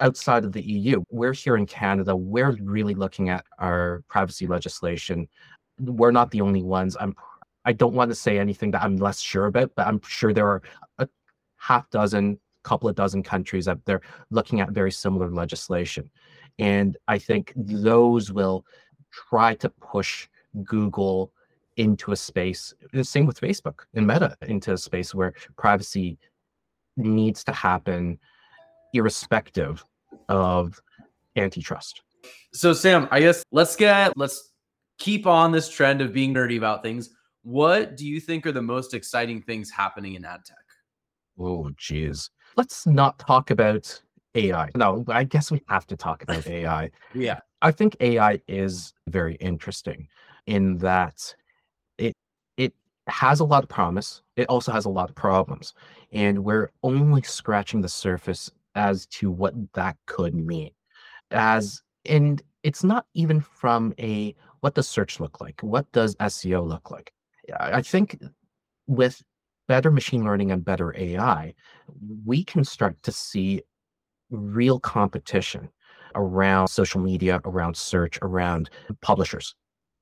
outside 0.00 0.44
of 0.44 0.52
the 0.52 0.62
EU, 0.62 1.02
we're 1.10 1.32
here 1.32 1.56
in 1.56 1.66
Canada, 1.66 2.14
we're 2.14 2.56
really 2.62 2.94
looking 2.94 3.30
at 3.30 3.44
our 3.58 4.02
privacy 4.08 4.46
legislation. 4.46 5.28
We're 5.78 6.10
not 6.10 6.30
the 6.30 6.42
only 6.42 6.62
ones. 6.62 6.96
I'm 7.00 7.14
I 7.64 7.72
don't 7.72 7.94
want 7.94 8.10
to 8.10 8.14
say 8.14 8.38
anything 8.38 8.70
that 8.72 8.82
I'm 8.82 8.96
less 8.96 9.20
sure 9.20 9.46
about, 9.46 9.72
but 9.76 9.86
I'm 9.86 10.00
sure 10.02 10.32
there 10.32 10.48
are 10.48 10.62
a 10.98 11.08
half 11.56 11.88
dozen 11.90 12.38
couple 12.62 12.88
of 12.88 12.94
dozen 12.94 13.22
countries 13.22 13.68
up 13.68 13.78
there 13.86 14.00
looking 14.30 14.60
at 14.60 14.70
very 14.70 14.92
similar 14.92 15.30
legislation. 15.30 16.10
And 16.58 16.96
I 17.08 17.18
think 17.18 17.52
those 17.56 18.32
will 18.32 18.64
try 19.12 19.54
to 19.56 19.68
push 19.68 20.28
Google 20.64 21.32
into 21.76 22.12
a 22.12 22.16
space, 22.16 22.74
the 22.92 23.04
same 23.04 23.26
with 23.26 23.40
Facebook 23.40 23.80
and 23.94 24.06
Meta, 24.06 24.36
into 24.42 24.72
a 24.72 24.78
space 24.78 25.14
where 25.14 25.32
privacy 25.56 26.18
needs 26.96 27.42
to 27.44 27.52
happen 27.52 28.18
irrespective 28.92 29.84
of 30.28 30.80
antitrust. 31.36 32.02
So 32.52 32.72
Sam, 32.72 33.08
I 33.10 33.20
guess 33.20 33.42
let's 33.52 33.76
get 33.76 34.16
let's 34.16 34.52
keep 34.98 35.26
on 35.26 35.52
this 35.52 35.68
trend 35.68 36.02
of 36.02 36.12
being 36.12 36.34
nerdy 36.34 36.58
about 36.58 36.82
things. 36.82 37.10
What 37.42 37.96
do 37.96 38.06
you 38.06 38.20
think 38.20 38.46
are 38.46 38.52
the 38.52 38.62
most 38.62 38.94
exciting 38.94 39.42
things 39.42 39.70
happening 39.70 40.14
in 40.14 40.24
ad 40.24 40.44
tech? 40.44 40.58
Oh, 41.38 41.70
geez 41.76 42.30
let's 42.56 42.86
not 42.86 43.18
talk 43.18 43.50
about 43.50 44.00
AI. 44.34 44.70
No, 44.76 45.04
I 45.08 45.24
guess 45.24 45.50
we 45.50 45.62
have 45.68 45.86
to 45.88 45.96
talk 45.96 46.22
about 46.22 46.46
AI. 46.58 46.90
yeah. 47.14 47.40
I 47.62 47.70
think 47.70 47.96
AI 48.00 48.40
is 48.48 48.94
very 49.08 49.34
interesting 49.36 50.08
in 50.46 50.78
that 50.78 51.34
it 51.98 52.14
it 52.56 52.72
has 53.06 53.40
a 53.40 53.44
lot 53.44 53.62
of 53.62 53.68
promise. 53.68 54.22
It 54.36 54.46
also 54.48 54.72
has 54.72 54.84
a 54.84 54.90
lot 54.90 55.10
of 55.10 55.16
problems. 55.16 55.74
And 56.12 56.44
we're 56.44 56.70
only 56.82 57.22
scratching 57.22 57.80
the 57.80 57.88
surface 57.88 58.50
as 58.74 59.06
to 59.06 59.30
what 59.30 59.54
that 59.74 59.96
could 60.06 60.34
mean. 60.34 60.70
As 61.30 61.82
and 62.06 62.42
it's 62.62 62.84
not 62.84 63.06
even 63.14 63.40
from 63.40 63.94
a 63.98 64.34
what 64.60 64.74
does 64.74 64.88
search 64.88 65.20
look 65.20 65.40
like? 65.40 65.60
What 65.62 65.90
does 65.92 66.14
SEO 66.16 66.66
look 66.66 66.90
like? 66.90 67.12
I 67.58 67.82
think 67.82 68.20
with 68.86 69.22
better 69.68 69.90
machine 69.90 70.24
learning 70.24 70.50
and 70.50 70.64
better 70.64 70.94
AI, 70.96 71.54
we 72.24 72.44
can 72.44 72.64
start 72.64 73.02
to 73.04 73.12
see 73.12 73.62
real 74.30 74.80
competition 74.80 75.68
around 76.14 76.68
social 76.68 77.00
media, 77.00 77.40
around 77.44 77.76
search, 77.76 78.18
around 78.22 78.70
publishers, 79.00 79.54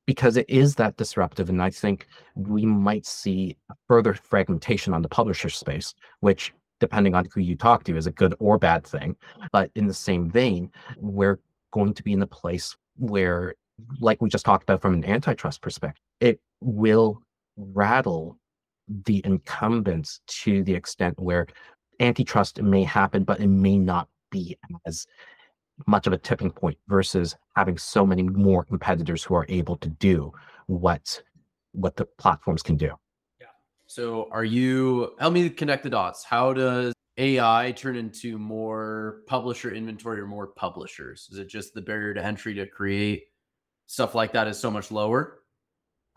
because 0.07 0.37
it 0.37 0.49
is 0.49 0.75
that 0.77 0.97
disruptive. 0.97 1.51
And 1.51 1.63
I 1.63 1.71
think 1.71 2.07
we 2.35 2.65
might 2.65 3.05
see 3.05 3.57
further 3.87 4.15
fragmentation 4.15 4.95
on 4.95 5.03
the 5.03 5.09
publisher 5.09 5.51
space, 5.51 5.95
which, 6.21 6.55
depending 6.81 7.15
on 7.15 7.27
who 7.35 7.41
you 7.41 7.57
talk 7.57 7.85
to, 7.85 7.97
is 7.97 8.07
a 8.07 8.13
good 8.13 8.35
or 8.39 8.59
bad 8.59 8.87
thing. 8.87 9.17
But 9.53 9.71
in 9.75 9.87
the 9.87 9.95
same 9.95 10.31
vein, 10.31 10.71
we're 10.97 11.39
going 11.73 11.93
to 11.93 12.03
be 12.03 12.15
in 12.15 12.23
a 12.23 12.27
place 12.27 12.75
where, 12.97 13.55
like 14.01 14.23
we 14.23 14.31
just 14.31 14.47
talked 14.47 14.63
about 14.63 14.81
from 14.81 14.95
an 14.95 15.05
antitrust 15.05 15.61
perspective, 15.61 16.03
it 16.21 16.41
will 16.61 17.23
rattle 17.59 18.39
the 19.05 19.21
incumbents 19.25 20.21
to 20.27 20.63
the 20.65 20.75
extent 20.75 21.19
where 21.19 21.47
antitrust 22.01 22.63
may 22.63 22.85
happen, 22.85 23.25
but 23.25 23.41
it 23.41 23.49
may 23.49 23.77
not 23.77 24.09
be 24.31 24.57
as 24.87 25.07
much 25.87 26.07
of 26.07 26.13
a 26.13 26.19
tipping 26.19 26.51
point 26.51 26.79
versus 26.89 27.37
having 27.55 27.79
so 27.79 28.05
many 28.05 28.23
more 28.23 28.65
competitors 28.65 29.23
who 29.23 29.35
are 29.35 29.47
able 29.49 29.77
to 29.77 29.89
do 29.89 30.33
what 30.67 31.23
what 31.73 31.97
the 31.97 32.05
platforms 32.05 32.63
can 32.63 32.77
do. 32.77 32.91
Yeah. 33.41 33.47
So 33.87 34.29
are 34.33 34.45
you 34.45 35.15
help 35.21 35.35
me 35.35 35.49
connect 35.51 35.85
the 35.85 35.91
dots? 35.91 36.25
How 36.25 36.53
does 36.53 36.93
AI 37.17 37.73
turn 37.73 37.97
into 37.97 38.39
more 38.39 39.23
publisher 39.27 39.73
inventory 39.73 40.21
or 40.21 40.27
more 40.27 40.49
publishers? 40.49 41.29
Is 41.31 41.39
it 41.39 41.49
just 41.49 41.75
the 41.75 41.83
barrier 41.83 42.15
to 42.15 42.25
entry 42.25 42.55
to 42.55 42.67
create 42.67 43.25
stuff 43.87 44.15
like 44.15 44.33
that 44.33 44.49
is 44.49 44.59
so 44.59 44.71
much 44.71 44.91
lower? 44.91 45.41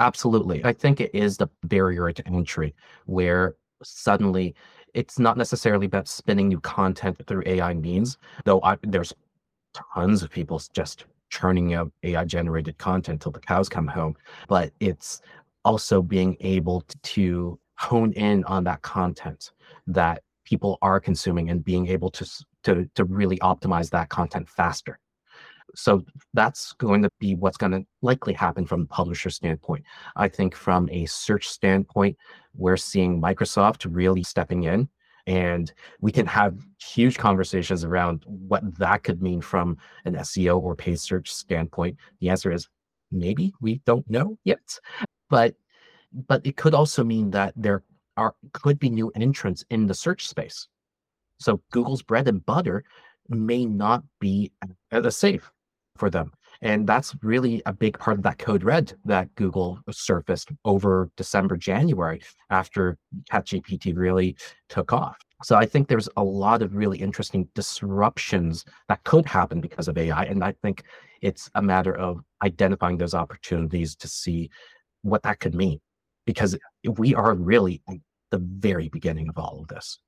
Absolutely. 0.02 0.66
I 0.66 0.74
think 0.74 1.00
it 1.00 1.12
is 1.14 1.38
the 1.38 1.48
barrier 1.64 2.12
to 2.12 2.28
entry 2.28 2.74
where 3.06 3.56
suddenly 3.84 4.56
it's 4.96 5.20
not 5.20 5.38
necessarily 5.38 5.86
about 5.86 6.08
spinning 6.08 6.48
new 6.50 6.60
content 6.60 7.22
through 7.28 7.44
AI 7.46 7.76
means, 7.76 8.18
though 8.44 8.60
I, 8.64 8.78
there's 8.82 9.14
tons 9.94 10.24
of 10.24 10.32
people 10.32 10.60
just 10.74 11.06
churning 11.30 11.76
out 11.76 11.92
AI 12.02 12.26
generated 12.26 12.78
content 12.80 13.22
till 13.22 13.32
the 13.32 13.40
cows 13.40 13.70
come 13.70 13.88
home. 13.88 14.16
But 14.48 14.72
it's 14.80 15.22
also 15.64 16.02
being 16.02 16.36
able 16.40 16.84
to 17.04 17.60
hone 17.78 18.12
in 18.14 18.44
on 18.46 18.64
that 18.64 18.82
content 18.82 19.52
that 19.86 20.24
people 20.46 20.80
are 20.82 21.00
consuming 21.00 21.52
and 21.52 21.64
being 21.64 21.88
able 21.88 22.10
to 22.10 22.26
to 22.64 22.90
to 22.96 23.04
really 23.06 23.38
optimize 23.38 23.92
that 23.92 24.10
content 24.10 24.50
faster 24.50 25.00
so 25.76 26.04
that's 26.34 26.74
going 26.74 27.02
to 27.02 27.10
be 27.20 27.36
what's 27.36 27.58
going 27.58 27.72
to 27.72 27.86
likely 28.02 28.34
happen 28.34 28.66
from 28.66 28.82
the 28.82 28.88
publisher 28.88 29.30
standpoint. 29.30 29.84
I 30.16 30.28
think 30.28 30.56
from 30.56 30.90
a 30.92 31.06
search 31.06 31.48
standpoint, 31.48 32.18
we're 32.56 32.78
seeing 32.78 33.22
Microsoft 33.22 33.88
really 33.90 34.24
stepping 34.24 34.64
in 34.64 34.90
And 35.28 35.72
we 36.00 36.12
can 36.12 36.26
have 36.26 36.66
huge 36.80 37.18
conversations 37.18 37.84
around 37.84 38.24
what 38.26 38.78
that 38.80 39.04
could 39.04 39.22
mean 39.22 39.42
from 39.42 39.78
an 40.06 40.16
SEO 40.16 40.60
or 40.62 40.76
paid 40.76 41.00
search 41.00 41.32
standpoint. 41.32 41.98
The 42.20 42.30
answer 42.30 42.52
is 42.52 42.68
maybe 43.12 43.54
we 43.62 43.82
don't 43.86 44.10
know 44.10 44.38
yet. 44.44 44.80
But 45.30 45.56
but 46.28 46.46
it 46.46 46.58
could 46.58 46.74
also 46.74 47.04
mean 47.04 47.32
that 47.32 47.54
there 47.56 47.84
are 48.18 48.36
could 48.54 48.80
be 48.80 48.90
new 48.90 49.12
entrants 49.16 49.64
in 49.70 49.88
the 49.88 49.94
search 49.94 50.28
space. 50.28 50.68
So 51.40 51.62
Google's 51.72 52.04
bread 52.04 52.28
and 52.28 52.46
butter 52.46 52.84
may 53.30 53.66
not 53.66 54.04
be 54.20 54.52
as 54.92 55.16
safe 55.16 55.52
for 56.02 56.10
them. 56.10 56.32
And 56.64 56.88
that's 56.88 57.16
really 57.22 57.62
a 57.68 57.74
big 57.74 58.00
part 58.00 58.18
of 58.18 58.24
that 58.24 58.40
code 58.40 58.64
red 58.64 58.94
that 59.06 59.34
Google 59.36 59.80
surfaced 59.92 60.50
over 60.66 61.12
December, 61.16 61.58
January 61.58 62.24
after 62.50 62.98
ChatGPT 63.32 63.96
really 63.96 64.36
took 64.68 64.94
off. 64.94 65.16
So 65.44 65.56
I 65.56 65.68
think 65.68 65.88
there's 65.88 66.10
a 66.18 66.24
lot 66.24 66.64
of 66.64 66.76
really 66.76 66.98
interesting 66.98 67.48
disruptions 67.54 68.66
that 68.90 69.04
could 69.04 69.28
happen 69.28 69.62
because 69.62 69.88
of 69.88 69.96
AI. 69.96 70.24
And 70.24 70.44
I 70.44 70.56
think 70.64 70.84
it's 71.22 71.52
a 71.54 71.62
matter 71.62 71.96
of 71.96 72.22
identifying 72.44 72.98
those 72.98 73.14
opportunities 73.14 73.96
to 73.98 74.08
see 74.08 74.50
what 75.04 75.22
that 75.22 75.40
could 75.40 75.54
mean. 75.54 75.80
Because 76.26 76.58
we 76.98 77.14
are 77.14 77.36
really 77.36 77.84
at 77.88 77.98
the 78.32 78.40
very 78.40 78.90
beginning 78.90 79.30
of 79.30 79.38
all 79.38 79.60
of 79.62 79.68
this. 79.68 80.00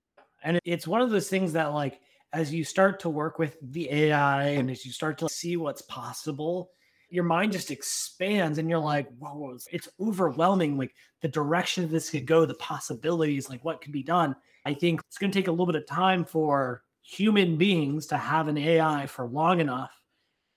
And 0.44 0.60
it's 0.66 0.88
one 0.88 1.02
of 1.02 1.12
those 1.12 1.30
things 1.30 1.54
that 1.54 1.68
like 1.68 2.00
as 2.34 2.52
you 2.52 2.64
start 2.64 3.00
to 3.00 3.10
work 3.10 3.38
with 3.38 3.58
the 3.62 3.90
AI 3.92 4.46
and 4.50 4.70
as 4.72 4.86
you 4.86 4.92
start 4.92 5.20
to 5.20 5.30
see 5.30 5.56
what's 5.56 5.84
possible, 5.84 6.72
your 7.10 7.24
mind 7.24 7.52
just 7.52 7.70
expands 7.70 8.58
and 8.58 8.68
you're 8.68 8.80
like, 8.80 9.08
whoa, 9.20 9.56
it's 9.72 9.88
overwhelming. 10.00 10.76
Like 10.76 10.96
the 11.22 11.28
direction 11.28 11.90
this 11.90 12.10
could 12.10 12.26
go, 12.26 12.46
the 12.46 12.56
possibilities, 12.56 13.50
like 13.50 13.64
what 13.64 13.82
could 13.82 13.92
be 13.92 14.02
done. 14.02 14.36
I 14.66 14.74
think 14.74 15.02
it's 15.08 15.20
going 15.20 15.32
to 15.32 15.40
take 15.40 15.48
a 15.48 15.52
little 15.52 15.68
bit 15.68 15.76
of 15.76 15.86
time 15.86 16.26
for 16.26 16.82
human 17.04 17.56
beings 17.56 18.08
to 18.08 18.18
have 18.18 18.48
an 18.48 18.58
AI 18.58 19.06
for 19.06 19.28
long 19.28 19.60
enough 19.60 19.92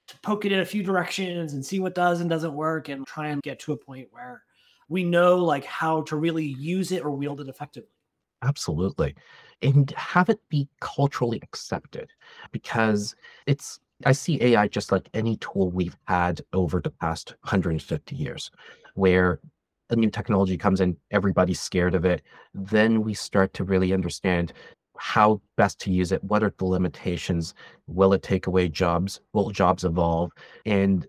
to 0.08 0.18
poke 0.20 0.46
it 0.46 0.52
in 0.52 0.60
a 0.60 0.64
few 0.64 0.82
directions 0.82 1.52
and 1.52 1.66
see 1.66 1.78
what 1.78 1.94
does 1.94 2.22
and 2.22 2.30
doesn't 2.30 2.54
work 2.54 2.88
and 2.88 3.06
try 3.06 3.28
and 3.28 3.42
get 3.42 3.58
to 3.60 3.72
a 3.72 3.76
point 3.76 4.08
where 4.12 4.42
we 4.88 5.04
know 5.04 5.36
like 5.36 5.64
how 5.64 6.02
to 6.02 6.16
really 6.16 6.46
use 6.46 6.90
it 6.90 7.04
or 7.04 7.10
wield 7.10 7.40
it 7.40 7.48
effectively. 7.48 7.90
Absolutely 8.42 9.14
and 9.62 9.90
have 9.92 10.28
it 10.28 10.40
be 10.48 10.68
culturally 10.80 11.40
accepted 11.42 12.10
because 12.52 13.14
it's 13.46 13.80
I 14.04 14.12
see 14.12 14.42
AI 14.42 14.68
just 14.68 14.92
like 14.92 15.08
any 15.14 15.36
tool 15.38 15.70
we've 15.70 15.96
had 16.06 16.42
over 16.52 16.80
the 16.80 16.90
past 16.90 17.30
150 17.40 18.14
years, 18.14 18.50
where 18.94 19.40
a 19.88 19.96
new 19.96 20.10
technology 20.10 20.58
comes 20.58 20.80
in, 20.80 20.96
everybody's 21.10 21.60
scared 21.60 21.94
of 21.94 22.04
it. 22.04 22.22
Then 22.52 23.02
we 23.02 23.14
start 23.14 23.54
to 23.54 23.64
really 23.64 23.94
understand 23.94 24.52
how 24.98 25.40
best 25.56 25.80
to 25.80 25.90
use 25.90 26.12
it. 26.12 26.22
What 26.24 26.42
are 26.42 26.52
the 26.58 26.66
limitations? 26.66 27.54
Will 27.86 28.12
it 28.12 28.22
take 28.22 28.46
away 28.46 28.68
jobs? 28.68 29.20
Will 29.32 29.50
jobs 29.50 29.84
evolve? 29.84 30.30
And 30.66 31.06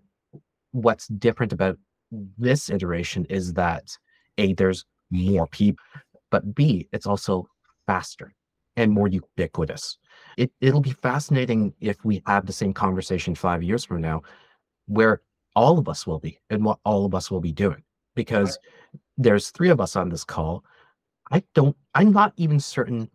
what's 0.71 1.07
different 1.07 1.51
about 1.51 1.77
this 2.38 2.69
iteration 2.69 3.25
is 3.25 3.53
that 3.53 3.97
A, 4.38 4.53
there's 4.53 4.86
more 5.10 5.47
people, 5.47 5.83
but 6.29 6.55
B, 6.55 6.88
it's 6.93 7.07
also 7.07 7.47
faster 7.86 8.33
and 8.77 8.91
more 8.91 9.07
ubiquitous. 9.07 9.97
It, 10.37 10.51
it'll 10.61 10.81
be 10.81 10.91
fascinating 10.91 11.73
if 11.81 11.97
we 12.05 12.21
have 12.27 12.45
the 12.45 12.53
same 12.53 12.73
conversation 12.73 13.35
five 13.35 13.63
years 13.63 13.83
from 13.83 14.01
now, 14.01 14.21
where 14.85 15.21
all 15.55 15.79
of 15.79 15.89
us 15.89 16.07
will 16.07 16.19
be 16.19 16.39
and 16.49 16.63
what 16.63 16.79
all 16.85 17.05
of 17.05 17.13
us 17.13 17.29
will 17.29 17.41
be 17.41 17.51
doing. 17.51 17.83
Because 18.15 18.57
there's 19.17 19.49
three 19.49 19.69
of 19.69 19.81
us 19.81 19.95
on 19.95 20.09
this 20.09 20.23
call. 20.23 20.63
I 21.31 21.43
don't, 21.53 21.75
I'm 21.93 22.11
not 22.11 22.33
even 22.37 22.59
certain 22.59 23.09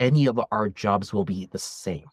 any 0.00 0.26
of 0.26 0.40
our 0.50 0.68
jobs 0.68 1.12
will 1.12 1.24
be 1.24 1.48
the 1.50 1.58
same, 1.58 2.04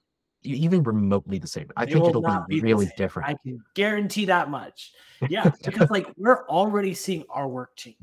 even 0.43 0.83
remotely 0.83 1.39
the 1.39 1.47
same. 1.47 1.67
I 1.75 1.85
They 1.85 1.93
think 1.93 2.07
it'll 2.07 2.21
be 2.21 2.57
be 2.57 2.61
really 2.61 2.89
different. 2.97 3.29
I 3.29 3.35
can 3.43 3.59
guarantee 3.73 4.25
that 4.25 4.49
much. 4.49 4.93
Yeah, 5.29 5.51
because 5.65 5.89
like 5.89 6.07
we're 6.17 6.47
already 6.47 6.93
seeing 6.93 7.25
our 7.29 7.47
work 7.47 7.75
change. 7.75 7.97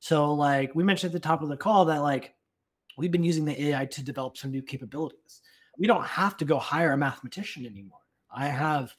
So 0.00 0.34
like 0.34 0.74
we 0.74 0.84
mentioned 0.84 1.10
at 1.10 1.20
the 1.20 1.26
top 1.26 1.42
of 1.42 1.48
the 1.48 1.56
call 1.56 1.86
that 1.86 1.98
like 1.98 2.34
we've 2.96 3.10
been 3.10 3.24
using 3.24 3.44
the 3.44 3.68
AI 3.68 3.86
to 3.86 4.02
develop 4.02 4.36
some 4.36 4.50
new 4.50 4.62
capabilities. 4.62 5.42
We 5.78 5.86
don't 5.86 6.04
have 6.04 6.36
to 6.38 6.44
go 6.44 6.58
hire 6.58 6.92
a 6.92 6.96
mathematician 6.96 7.66
anymore. 7.66 7.98
I 8.30 8.46
have 8.46 8.92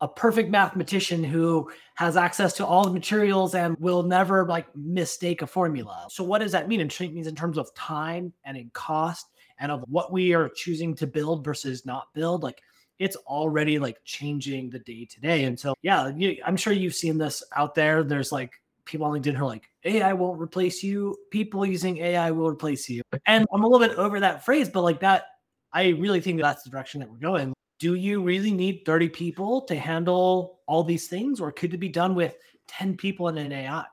a 0.00 0.08
perfect 0.08 0.50
mathematician 0.50 1.24
who 1.24 1.70
has 1.94 2.16
access 2.16 2.52
to 2.54 2.66
all 2.66 2.84
the 2.84 2.92
materials 2.92 3.54
and 3.54 3.76
will 3.78 4.02
never 4.02 4.46
like 4.46 4.66
mistake 4.76 5.40
a 5.42 5.46
formula. 5.46 6.06
So 6.10 6.22
what 6.22 6.40
does 6.40 6.52
that 6.52 6.68
mean? 6.68 6.80
And 6.80 6.92
it 6.92 7.14
means 7.14 7.26
in 7.26 7.34
terms 7.34 7.56
of 7.56 7.72
time 7.74 8.32
and 8.44 8.56
in 8.56 8.70
cost 8.74 9.26
and 9.58 9.72
of 9.72 9.84
what 9.88 10.12
we 10.12 10.34
are 10.34 10.50
choosing 10.50 10.94
to 10.96 11.06
build 11.06 11.44
versus 11.44 11.86
not 11.86 12.12
build. 12.12 12.42
Like 12.42 12.60
it's 12.98 13.16
already 13.16 13.78
like 13.78 13.98
changing 14.04 14.68
the 14.68 14.80
day 14.80 15.06
to 15.06 15.20
day. 15.20 15.44
And 15.44 15.58
so 15.58 15.74
yeah, 15.80 16.12
you, 16.14 16.36
I'm 16.44 16.56
sure 16.56 16.74
you've 16.74 16.94
seen 16.94 17.16
this 17.16 17.42
out 17.54 17.74
there. 17.74 18.02
There's 18.02 18.32
like 18.32 18.52
people 18.86 19.06
on 19.06 19.20
LinkedIn 19.20 19.38
are 19.38 19.44
like, 19.44 19.68
AI 19.84 20.12
won't 20.12 20.40
replace 20.40 20.82
you. 20.82 21.16
People 21.30 21.66
using 21.66 21.98
AI 21.98 22.30
will 22.30 22.48
replace 22.48 22.88
you. 22.88 23.02
And 23.26 23.46
I'm 23.52 23.62
a 23.62 23.68
little 23.68 23.86
bit 23.86 23.98
over 23.98 24.20
that 24.20 24.44
phrase, 24.44 24.68
but 24.68 24.82
like 24.82 25.00
that, 25.00 25.24
I 25.72 25.88
really 25.88 26.20
think 26.20 26.40
that's 26.40 26.62
the 26.62 26.70
direction 26.70 27.00
that 27.00 27.10
we're 27.10 27.18
going. 27.18 27.52
Do 27.78 27.94
you 27.94 28.22
really 28.22 28.52
need 28.52 28.82
30 28.86 29.10
people 29.10 29.60
to 29.62 29.76
handle 29.76 30.60
all 30.66 30.82
these 30.82 31.08
things, 31.08 31.40
or 31.40 31.52
could 31.52 31.74
it 31.74 31.78
be 31.78 31.90
done 31.90 32.14
with 32.14 32.34
10 32.68 32.96
people 32.96 33.28
and 33.28 33.38
an 33.38 33.52
AI? 33.52 33.84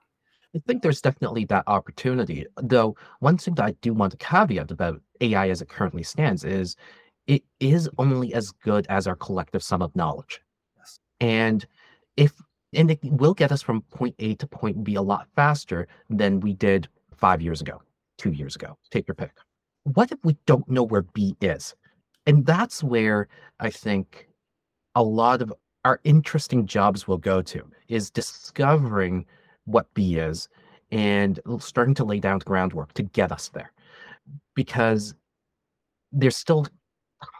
I 0.55 0.59
think 0.67 0.81
there's 0.81 1.01
definitely 1.01 1.45
that 1.45 1.63
opportunity. 1.67 2.45
Though 2.61 2.95
one 3.19 3.37
thing 3.37 3.55
that 3.55 3.65
I 3.65 3.71
do 3.81 3.93
want 3.93 4.11
to 4.11 4.17
caveat 4.17 4.71
about 4.71 5.01
AI 5.19 5.49
as 5.49 5.61
it 5.61 5.69
currently 5.69 6.03
stands 6.03 6.43
is 6.43 6.75
it 7.27 7.43
is 7.59 7.89
only 7.97 8.33
as 8.33 8.51
good 8.51 8.85
as 8.87 9.07
our 9.07 9.15
collective 9.15 9.63
sum 9.63 9.81
of 9.81 9.95
knowledge. 9.95 10.41
Yes. 10.77 10.99
And 11.19 11.65
if 12.17 12.33
and 12.75 12.91
it 12.91 12.99
will 13.03 13.33
get 13.33 13.51
us 13.51 13.61
from 13.61 13.81
point 13.83 14.15
A 14.19 14.35
to 14.35 14.47
point 14.47 14.83
B 14.83 14.95
a 14.95 15.01
lot 15.01 15.27
faster 15.35 15.87
than 16.09 16.39
we 16.39 16.53
did 16.53 16.87
five 17.15 17.41
years 17.41 17.61
ago, 17.61 17.81
two 18.17 18.31
years 18.31 18.55
ago. 18.55 18.77
Take 18.91 19.07
your 19.07 19.15
pick. 19.15 19.31
What 19.83 20.11
if 20.11 20.19
we 20.23 20.37
don't 20.45 20.67
know 20.69 20.83
where 20.83 21.01
B 21.01 21.35
is? 21.41 21.75
And 22.25 22.45
that's 22.45 22.83
where 22.83 23.27
I 23.59 23.69
think 23.69 24.27
a 24.95 25.03
lot 25.03 25.41
of 25.41 25.53
our 25.85 25.99
interesting 26.03 26.65
jobs 26.65 27.07
will 27.07 27.17
go 27.17 27.41
to 27.41 27.63
is 27.89 28.09
discovering 28.09 29.25
what 29.65 29.93
B 29.93 30.15
is 30.15 30.47
and 30.91 31.39
starting 31.59 31.95
to 31.95 32.05
lay 32.05 32.19
down 32.19 32.39
groundwork 32.39 32.93
to 32.93 33.03
get 33.03 33.31
us 33.31 33.49
there. 33.49 33.71
Because 34.55 35.15
there's 36.11 36.37
still 36.37 36.67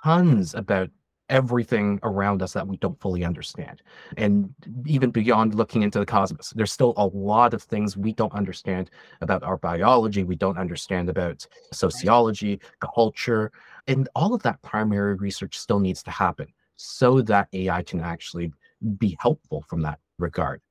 tons 0.04 0.56
about 0.56 0.90
everything 1.34 2.00
around 2.04 2.44
us 2.44 2.54
that 2.54 2.68
we 2.68 2.78
don't 2.78 3.00
fully 3.02 3.26
understand. 3.26 3.82
And 4.18 4.54
even 4.86 5.10
beyond 5.10 5.56
looking 5.56 5.82
into 5.82 5.98
the 5.98 6.06
cosmos, 6.06 6.54
there's 6.56 6.72
still 6.72 6.94
a 6.96 7.08
lot 7.08 7.56
of 7.56 7.64
things 7.64 7.98
we 7.98 8.14
don't 8.14 8.32
understand 8.34 8.92
about 9.20 9.42
our 9.42 9.58
biology, 9.58 10.24
we 10.24 10.36
don't 10.36 10.60
understand 10.60 11.10
about 11.10 11.46
sociology, 11.72 12.62
culture, 12.96 13.52
and 13.88 14.08
all 14.16 14.36
of 14.36 14.44
that 14.44 14.62
primary 14.62 15.16
research 15.16 15.58
still 15.58 15.80
needs 15.80 16.04
to 16.04 16.12
happen 16.12 16.48
so 16.76 17.20
that 17.22 17.48
AI 17.52 17.82
can 17.82 18.00
actually 18.00 18.54
be 19.00 19.18
helpful 19.20 19.66
from 19.68 19.82
that 19.82 19.98
regard. 20.20 20.62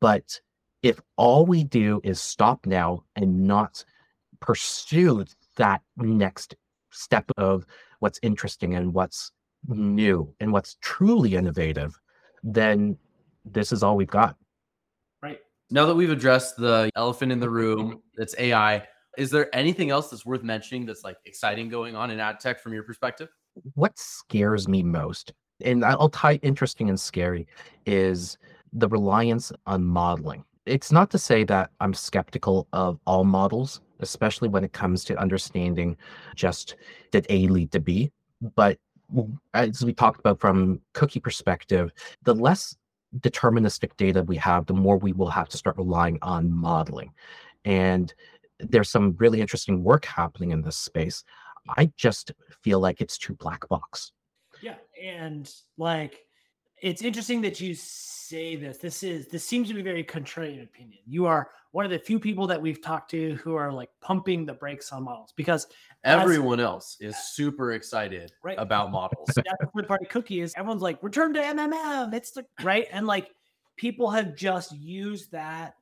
But 0.00 0.40
if 0.82 0.98
all 1.16 1.44
we 1.44 1.64
do 1.64 2.00
is 2.02 2.18
stop 2.18 2.64
now 2.64 3.04
and 3.14 3.46
not 3.46 3.84
pursue 4.40 5.26
that 5.56 5.82
next 5.98 6.56
step 6.90 7.30
of 7.36 7.66
what's 7.98 8.18
interesting 8.22 8.74
and 8.74 8.94
what's 8.94 9.32
new 9.68 10.34
and 10.40 10.52
what's 10.52 10.76
truly 10.80 11.34
innovative, 11.34 11.98
then 12.42 12.96
this 13.44 13.72
is 13.72 13.82
all 13.82 13.96
we've 13.96 14.08
got. 14.08 14.36
Right. 15.22 15.40
Now 15.70 15.86
that 15.86 15.94
we've 15.94 16.10
addressed 16.10 16.56
the 16.56 16.90
elephant 16.96 17.32
in 17.32 17.40
the 17.40 17.50
room, 17.50 18.02
that's 18.16 18.34
AI, 18.38 18.86
is 19.18 19.30
there 19.30 19.54
anything 19.54 19.90
else 19.90 20.10
that's 20.10 20.24
worth 20.24 20.42
mentioning 20.42 20.86
that's 20.86 21.04
like 21.04 21.16
exciting 21.26 21.68
going 21.68 21.94
on 21.96 22.10
in 22.10 22.18
ad 22.20 22.40
tech 22.40 22.60
from 22.60 22.72
your 22.72 22.82
perspective? 22.82 23.28
What 23.74 23.98
scares 23.98 24.66
me 24.68 24.82
most, 24.82 25.32
and 25.62 25.84
I'll 25.84 26.08
tie 26.08 26.40
interesting 26.42 26.88
and 26.88 26.98
scary, 26.98 27.46
is 27.84 28.38
the 28.72 28.88
reliance 28.88 29.52
on 29.66 29.84
modeling. 29.84 30.44
It's 30.64 30.92
not 30.92 31.10
to 31.10 31.18
say 31.18 31.44
that 31.44 31.70
I'm 31.80 31.92
skeptical 31.92 32.68
of 32.72 32.98
all 33.06 33.24
models, 33.24 33.80
especially 34.00 34.48
when 34.48 34.64
it 34.64 34.72
comes 34.72 35.04
to 35.04 35.18
understanding 35.18 35.96
just 36.34 36.76
did 37.10 37.26
A 37.28 37.48
lead 37.48 37.72
to 37.72 37.80
B, 37.80 38.10
but 38.54 38.78
as 39.54 39.84
we 39.84 39.92
talked 39.92 40.20
about 40.20 40.40
from 40.40 40.80
cookie 40.94 41.20
perspective, 41.20 41.92
the 42.22 42.34
less 42.34 42.76
deterministic 43.18 43.96
data 43.96 44.22
we 44.22 44.36
have, 44.36 44.66
the 44.66 44.74
more 44.74 44.96
we 44.96 45.12
will 45.12 45.30
have 45.30 45.48
to 45.50 45.56
start 45.56 45.76
relying 45.76 46.18
on 46.22 46.50
modeling. 46.50 47.12
And 47.64 48.12
there's 48.58 48.90
some 48.90 49.14
really 49.18 49.40
interesting 49.40 49.82
work 49.82 50.04
happening 50.04 50.50
in 50.50 50.62
this 50.62 50.76
space. 50.76 51.24
I 51.76 51.90
just 51.96 52.32
feel 52.62 52.80
like 52.80 53.00
it's 53.00 53.18
too 53.18 53.34
black 53.34 53.68
box. 53.68 54.12
Yeah. 54.60 54.76
And 55.02 55.50
like 55.76 56.26
It's 56.82 57.00
interesting 57.00 57.40
that 57.42 57.60
you 57.60 57.76
say 57.76 58.56
this. 58.56 58.78
This 58.78 59.04
is 59.04 59.28
this 59.28 59.44
seems 59.44 59.68
to 59.68 59.74
be 59.74 59.82
very 59.82 60.02
contrarian 60.02 60.64
opinion. 60.64 60.98
You 61.06 61.26
are 61.26 61.48
one 61.70 61.84
of 61.84 61.92
the 61.92 61.98
few 61.98 62.18
people 62.18 62.48
that 62.48 62.60
we've 62.60 62.82
talked 62.82 63.08
to 63.12 63.36
who 63.36 63.54
are 63.54 63.72
like 63.72 63.88
pumping 64.00 64.44
the 64.44 64.54
brakes 64.54 64.90
on 64.90 65.04
models 65.04 65.32
because 65.36 65.68
everyone 66.02 66.58
as, 66.58 66.64
else 66.64 66.96
is 67.00 67.16
super 67.16 67.72
excited 67.72 68.32
right. 68.42 68.56
about 68.58 68.90
models. 68.90 69.28
That's 69.36 69.46
the 69.72 69.82
part 69.84 70.02
of 70.02 70.08
cookie 70.08 70.40
is 70.40 70.52
everyone's 70.56 70.82
like 70.82 71.00
return 71.04 71.32
to 71.34 71.40
MMM. 71.40 72.12
It's 72.14 72.32
the 72.32 72.44
right 72.64 72.88
and 72.90 73.06
like 73.06 73.30
people 73.76 74.10
have 74.10 74.34
just 74.34 74.72
used 74.72 75.30
that. 75.30 75.74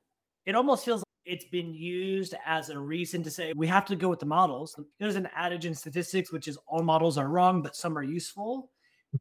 It 0.45 0.53
almost 0.53 0.85
feels 0.85 0.99
like 0.99 1.33
it's 1.33 1.45
been 1.45 1.73
used 1.73 2.35
as 2.45 2.69
a 2.69 2.77
reason 2.77 3.23
to 3.23 3.31
say 3.31 3.53
we 3.53 3.65
have 3.65 3.85
to 3.85 3.95
go 3.95 4.07
with 4.07 4.19
the 4.19 4.27
models. 4.27 4.79
There's 4.99 5.15
an 5.15 5.29
adage 5.35 5.65
in 5.65 5.73
statistics 5.73 6.31
which 6.31 6.47
is 6.47 6.59
all 6.67 6.83
models 6.83 7.17
are 7.17 7.27
wrong, 7.27 7.63
but 7.63 7.75
some 7.75 7.97
are 7.97 8.03
useful. 8.03 8.69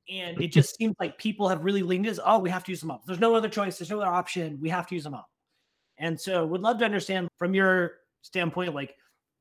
And 0.08 0.40
it 0.40 0.52
just 0.52 0.76
seems 0.76 0.94
like 1.00 1.18
people 1.18 1.48
have 1.48 1.64
really 1.64 1.82
leaned 1.82 2.06
as 2.06 2.20
oh, 2.24 2.38
we 2.38 2.50
have 2.50 2.64
to 2.64 2.72
use 2.72 2.80
them 2.80 2.88
model. 2.88 3.02
There's 3.06 3.20
no 3.20 3.34
other 3.34 3.48
choice. 3.48 3.78
There's 3.78 3.90
no 3.90 4.00
other 4.00 4.10
option. 4.10 4.58
We 4.60 4.68
have 4.68 4.86
to 4.88 4.94
use 4.94 5.04
them 5.04 5.12
model. 5.12 5.28
And 5.98 6.18
so 6.18 6.46
would 6.46 6.62
love 6.62 6.78
to 6.78 6.84
understand 6.84 7.28
from 7.38 7.54
your 7.54 7.92
standpoint, 8.22 8.74
like 8.74 8.96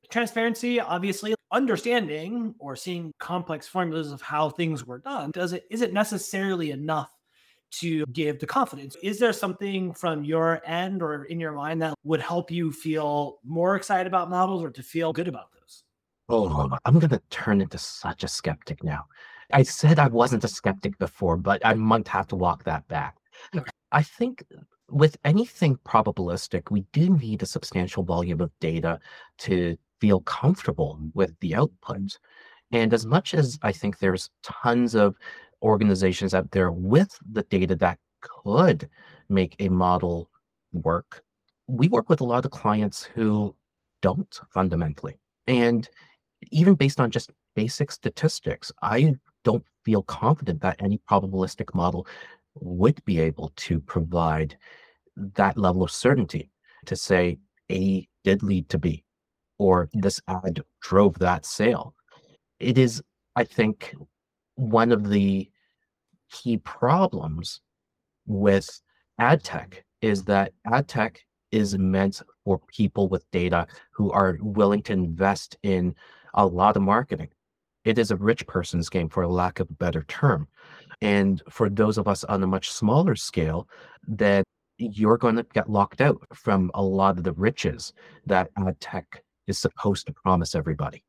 transparency, 0.09 0.79
obviously 0.79 1.35
understanding 1.51 2.53
or 2.59 2.75
seeing 2.75 3.11
complex 3.19 3.67
formulas 3.67 4.11
of 4.11 4.21
how 4.21 4.49
things 4.49 4.85
were 4.85 4.99
done. 4.99 5.31
Does 5.31 5.53
it 5.53 5.65
is 5.69 5.81
it 5.81 5.93
necessarily 5.93 6.71
enough 6.71 7.11
to 7.71 8.05
give 8.07 8.39
the 8.39 8.47
confidence? 8.47 8.95
Is 9.03 9.19
there 9.19 9.33
something 9.33 9.93
from 9.93 10.23
your 10.23 10.61
end 10.65 11.01
or 11.01 11.25
in 11.25 11.39
your 11.39 11.53
mind 11.53 11.81
that 11.81 11.93
would 12.03 12.21
help 12.21 12.51
you 12.51 12.71
feel 12.71 13.39
more 13.43 13.75
excited 13.75 14.07
about 14.07 14.29
models 14.29 14.63
or 14.63 14.71
to 14.71 14.83
feel 14.83 15.13
good 15.13 15.27
about 15.27 15.51
those? 15.53 15.83
Oh, 16.29 16.69
I'm 16.85 16.99
going 16.99 17.09
to 17.09 17.21
turn 17.29 17.61
into 17.61 17.77
such 17.77 18.23
a 18.23 18.27
skeptic 18.27 18.83
now. 18.83 19.05
I 19.51 19.63
said 19.63 19.99
I 19.99 20.07
wasn't 20.07 20.43
a 20.43 20.47
skeptic 20.47 20.97
before, 20.99 21.37
but 21.37 21.65
I 21.65 21.73
might 21.73 22.07
have 22.07 22.27
to 22.27 22.35
walk 22.35 22.63
that 22.65 22.87
back. 22.87 23.17
I 23.91 24.03
think 24.03 24.43
with 24.89 25.17
anything 25.23 25.77
probabilistic, 25.85 26.71
we 26.71 26.81
do 26.93 27.17
need 27.17 27.41
a 27.41 27.47
substantial 27.47 28.03
volume 28.03 28.41
of 28.41 28.51
data 28.59 28.99
to 29.39 29.77
feel 29.99 30.21
comfortable 30.21 30.99
with 31.13 31.37
the 31.39 31.55
output. 31.55 32.17
And 32.71 32.93
as 32.93 33.05
much 33.05 33.33
as 33.33 33.57
I 33.61 33.71
think 33.71 33.97
there's 33.97 34.29
tons 34.43 34.95
of 34.95 35.15
organizations 35.61 36.33
out 36.33 36.51
there 36.51 36.71
with 36.71 37.17
the 37.31 37.43
data 37.43 37.75
that 37.77 37.97
could 38.21 38.89
make 39.29 39.55
a 39.59 39.69
model 39.69 40.29
work, 40.73 41.23
we 41.67 41.87
work 41.87 42.09
with 42.09 42.21
a 42.21 42.25
lot 42.25 42.45
of 42.45 42.51
clients 42.51 43.03
who 43.03 43.55
don't 44.01 44.39
fundamentally. 44.49 45.19
And 45.47 45.89
even 46.51 46.75
based 46.75 46.99
on 46.99 47.11
just 47.11 47.31
basic 47.55 47.91
statistics, 47.91 48.71
I 48.81 49.15
don't 49.49 49.65
feel 49.83 50.03
confident 50.03 50.61
that 50.61 50.79
any 50.79 50.99
probabilistic 51.09 51.73
model 51.73 52.05
would 52.53 53.03
be 53.03 53.19
able 53.19 53.51
to 53.55 53.79
provide 53.79 54.55
that 55.15 55.57
level 55.57 55.81
of 55.81 55.89
certainty 55.89 56.51
to 56.85 56.95
say 56.95 57.39
A 57.71 58.07
did 58.23 58.43
lead 58.43 58.69
to 58.69 58.77
B 58.77 59.03
or 59.57 59.89
this 59.93 60.21
ad 60.27 60.61
drove 60.81 61.17
that 61.17 61.47
sale. 61.47 61.95
It 62.59 62.77
is, 62.77 63.01
I 63.35 63.43
think, 63.43 63.95
one 64.55 64.91
of 64.91 65.09
the 65.09 65.49
key 66.31 66.57
problems 66.57 67.61
with 68.27 68.69
ad 69.17 69.43
tech 69.43 69.83
is 70.01 70.23
that 70.25 70.53
ad 70.71 70.87
tech 70.87 71.19
is 71.51 71.75
meant 71.75 72.21
for 72.45 72.61
people 72.67 73.07
with 73.09 73.31
data 73.31 73.65
who 73.91 74.11
are 74.11 74.37
willing 74.41 74.83
to 74.83 74.93
invest 74.93 75.57
in 75.63 75.95
a 76.35 76.45
lot 76.45 76.77
of 76.77 76.83
marketing. 76.83 77.29
It 77.85 77.97
is 77.97 78.11
a 78.11 78.15
rich 78.15 78.45
person's 78.45 78.89
game, 78.89 79.09
for 79.09 79.25
lack 79.27 79.59
of 79.59 79.69
a 79.69 79.73
better 79.73 80.03
term. 80.07 80.47
And 81.01 81.41
for 81.49 81.69
those 81.69 81.97
of 81.97 82.07
us 82.07 82.23
on 82.25 82.43
a 82.43 82.47
much 82.47 82.71
smaller 82.71 83.15
scale, 83.15 83.67
that 84.07 84.43
you're 84.77 85.17
going 85.17 85.35
to 85.35 85.45
get 85.53 85.69
locked 85.69 86.01
out 86.01 86.21
from 86.33 86.71
a 86.73 86.83
lot 86.83 87.17
of 87.17 87.23
the 87.23 87.33
riches 87.33 87.93
that 88.25 88.49
ad 88.57 88.79
tech 88.79 89.23
is 89.47 89.57
supposed 89.57 90.07
to 90.07 90.13
promise 90.13 90.55
everybody. 90.55 91.03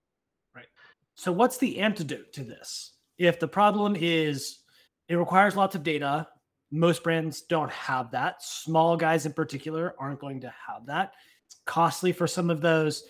Right. 0.55 0.67
So, 1.15 1.33
what's 1.33 1.59
the 1.59 1.81
antidote 1.81 2.33
to 2.35 2.45
this? 2.45 2.93
If 3.19 3.39
the 3.39 3.49
problem 3.49 3.97
is 3.97 4.61
it 5.09 5.17
requires 5.17 5.57
lots 5.57 5.75
of 5.75 5.83
data, 5.83 6.27
most 6.71 7.03
brands 7.03 7.43
don't 7.43 7.71
have 7.71 8.11
that. 8.13 8.43
Small 8.43 8.97
guys 8.97 9.27
in 9.27 9.33
particular 9.33 9.95
aren't 9.99 10.21
going 10.21 10.41
to 10.41 10.53
have 10.67 10.87
that. 10.87 11.15
It's 11.47 11.61
costly 11.67 12.13
for 12.13 12.27
some 12.27 12.49
of 12.49 12.61
those 12.61 13.05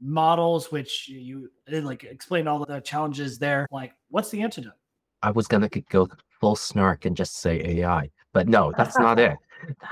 models, 0.00 0.70
which 0.70 1.08
you 1.08 1.50
like 1.68 2.04
explain 2.04 2.48
all 2.48 2.64
the 2.64 2.80
challenges 2.80 3.38
there. 3.38 3.66
Like, 3.70 3.92
what's 4.08 4.30
the 4.30 4.42
antidote? 4.42 4.74
I 5.22 5.30
was 5.30 5.46
gonna 5.46 5.68
go 5.68 6.08
full 6.40 6.56
snark 6.56 7.04
and 7.04 7.16
just 7.16 7.38
say 7.40 7.60
AI, 7.64 8.10
but 8.32 8.48
no, 8.48 8.72
that's 8.76 8.98
not 8.98 9.18
it. 9.18 9.36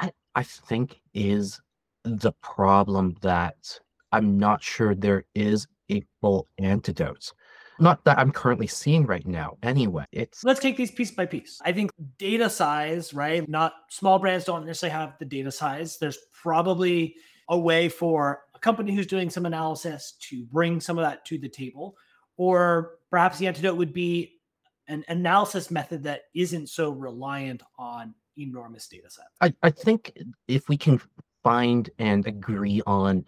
That 0.00 0.14
I 0.34 0.42
think 0.42 1.00
is 1.14 1.60
the 2.04 2.32
problem 2.42 3.16
that 3.22 3.78
I'm 4.12 4.38
not 4.38 4.62
sure 4.62 4.94
there 4.94 5.24
is 5.34 5.66
a 5.90 6.02
full 6.20 6.48
antidote. 6.58 7.32
Not 7.80 8.04
that 8.04 8.18
I'm 8.18 8.30
currently 8.30 8.68
seeing 8.68 9.04
right 9.04 9.26
now, 9.26 9.56
anyway. 9.62 10.04
It's 10.12 10.44
let's 10.44 10.60
take 10.60 10.76
these 10.76 10.92
piece 10.92 11.10
by 11.10 11.26
piece. 11.26 11.60
I 11.64 11.72
think 11.72 11.90
data 12.18 12.48
size, 12.48 13.12
right? 13.12 13.48
Not 13.48 13.72
small 13.90 14.18
brands 14.18 14.44
don't 14.44 14.64
necessarily 14.64 14.92
have 14.92 15.14
the 15.18 15.24
data 15.24 15.50
size. 15.50 15.98
There's 15.98 16.18
probably 16.40 17.16
a 17.48 17.58
way 17.58 17.88
for 17.88 18.42
a 18.53 18.53
company 18.64 18.94
who's 18.94 19.06
doing 19.06 19.28
some 19.28 19.44
analysis 19.44 20.14
to 20.18 20.44
bring 20.46 20.80
some 20.80 20.98
of 20.98 21.04
that 21.04 21.24
to 21.26 21.36
the 21.38 21.48
table. 21.48 21.96
Or 22.38 22.98
perhaps 23.10 23.38
the 23.38 23.46
antidote 23.46 23.76
would 23.76 23.92
be 23.92 24.40
an 24.88 25.04
analysis 25.08 25.70
method 25.70 26.02
that 26.04 26.22
isn't 26.34 26.68
so 26.68 26.90
reliant 26.90 27.62
on 27.78 28.14
enormous 28.38 28.88
data 28.88 29.10
sets. 29.10 29.28
I, 29.40 29.54
I 29.62 29.70
think 29.70 30.12
if 30.48 30.68
we 30.68 30.78
can 30.78 31.00
find 31.42 31.90
and 31.98 32.26
agree 32.26 32.80
on 32.86 33.24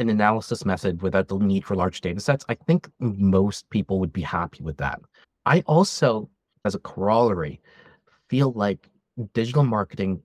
an 0.00 0.10
analysis 0.10 0.64
method 0.64 1.00
without 1.00 1.28
the 1.28 1.38
need 1.38 1.64
for 1.64 1.76
large 1.76 2.00
data 2.00 2.20
sets, 2.20 2.44
I 2.48 2.54
think 2.54 2.90
most 2.98 3.70
people 3.70 4.00
would 4.00 4.12
be 4.12 4.22
happy 4.22 4.62
with 4.64 4.76
that. 4.78 5.00
I 5.46 5.60
also, 5.66 6.28
as 6.64 6.74
a 6.74 6.80
corollary, 6.80 7.60
feel 8.28 8.52
like 8.52 8.90
digital 9.32 9.64
marketing 9.64 10.20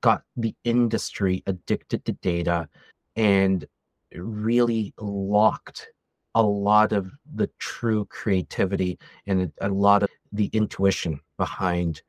got 0.00 0.22
the 0.36 0.54
industry 0.62 1.42
addicted 1.46 2.04
to 2.04 2.12
data 2.12 2.68
and 3.16 3.66
really 4.14 4.94
locked 4.98 5.88
a 6.34 6.42
lot 6.42 6.92
of 6.92 7.10
the 7.34 7.48
true 7.58 8.04
creativity 8.06 8.98
and 9.26 9.52
a 9.60 9.68
lot 9.68 10.02
of 10.02 10.08
the 10.32 10.46
intuition 10.46 11.20
behind 11.36 12.02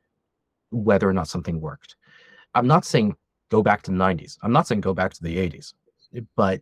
whether 0.71 1.07
or 1.07 1.13
not 1.13 1.27
something 1.27 1.61
worked. 1.61 1.95
I'm 2.55 2.67
not 2.67 2.85
saying 2.85 3.15
go 3.49 3.61
back 3.61 3.83
to 3.83 3.91
the 3.91 3.97
90s. 3.97 4.37
I'm 4.41 4.51
not 4.51 4.67
saying 4.67 4.81
go 4.81 4.93
back 4.93 5.13
to 5.13 5.23
the 5.23 5.37
80s. 5.37 5.73
But 6.35 6.61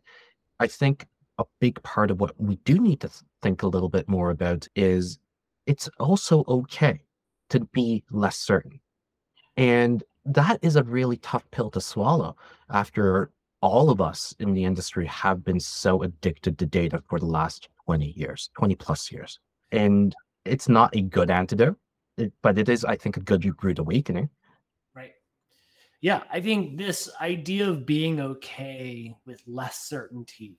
I 0.59 0.67
think 0.67 1.07
a 1.37 1.45
big 1.59 1.81
part 1.83 2.11
of 2.11 2.19
what 2.19 2.39
we 2.39 2.57
do 2.57 2.79
need 2.79 2.99
to 3.01 3.09
think 3.41 3.63
a 3.63 3.67
little 3.67 3.89
bit 3.89 4.07
more 4.09 4.29
about 4.29 4.67
is 4.75 5.19
it's 5.65 5.89
also 5.99 6.43
okay 6.47 6.99
to 7.49 7.61
be 7.61 8.03
less 8.11 8.37
certain. 8.37 8.79
And 9.55 10.03
that 10.25 10.59
is 10.61 10.75
a 10.75 10.83
really 10.83 11.17
tough 11.17 11.49
pill 11.51 11.69
to 11.71 11.81
swallow 11.81 12.35
after 12.69 13.31
all 13.63 13.89
of 13.89 14.01
us 14.01 14.35
in 14.39 14.53
the 14.53 14.65
industry 14.65 15.05
have 15.05 15.41
been 15.45 15.59
so 15.59 16.03
addicted 16.03 16.57
to 16.57 16.65
data 16.65 17.01
for 17.07 17.17
the 17.17 17.25
last 17.25 17.69
20 17.85 18.07
years, 18.07 18.49
20 18.57 18.75
plus 18.75 19.09
years. 19.09 19.39
And 19.71 20.13
it's 20.43 20.67
not 20.67 20.93
a 20.93 21.01
good 21.01 21.31
antidote, 21.31 21.77
but 22.41 22.59
it 22.59 22.67
is, 22.67 22.83
I 22.83 22.97
think, 22.97 23.15
a 23.15 23.21
good 23.21 23.45
rude 23.63 23.79
awakening. 23.79 24.29
Right. 24.93 25.13
Yeah. 26.01 26.23
I 26.29 26.41
think 26.41 26.77
this 26.77 27.09
idea 27.21 27.69
of 27.69 27.85
being 27.85 28.19
okay 28.19 29.15
with 29.25 29.41
less 29.47 29.87
certainty 29.87 30.57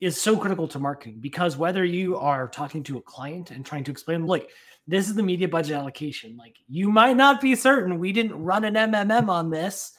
is 0.00 0.20
so 0.20 0.36
critical 0.36 0.66
to 0.66 0.80
marketing 0.80 1.18
because 1.20 1.56
whether 1.56 1.84
you 1.84 2.16
are 2.16 2.48
talking 2.48 2.82
to 2.82 2.98
a 2.98 3.02
client 3.02 3.52
and 3.52 3.64
trying 3.64 3.84
to 3.84 3.92
explain, 3.92 4.26
like, 4.26 4.50
this 4.88 5.08
is 5.08 5.14
the 5.14 5.22
media 5.22 5.46
budget 5.46 5.76
allocation, 5.76 6.36
like, 6.36 6.56
you 6.66 6.90
might 6.90 7.16
not 7.16 7.40
be 7.40 7.54
certain 7.54 8.00
we 8.00 8.12
didn't 8.12 8.42
run 8.42 8.64
an 8.64 8.74
MMM 8.74 9.28
on 9.28 9.48
this 9.48 9.92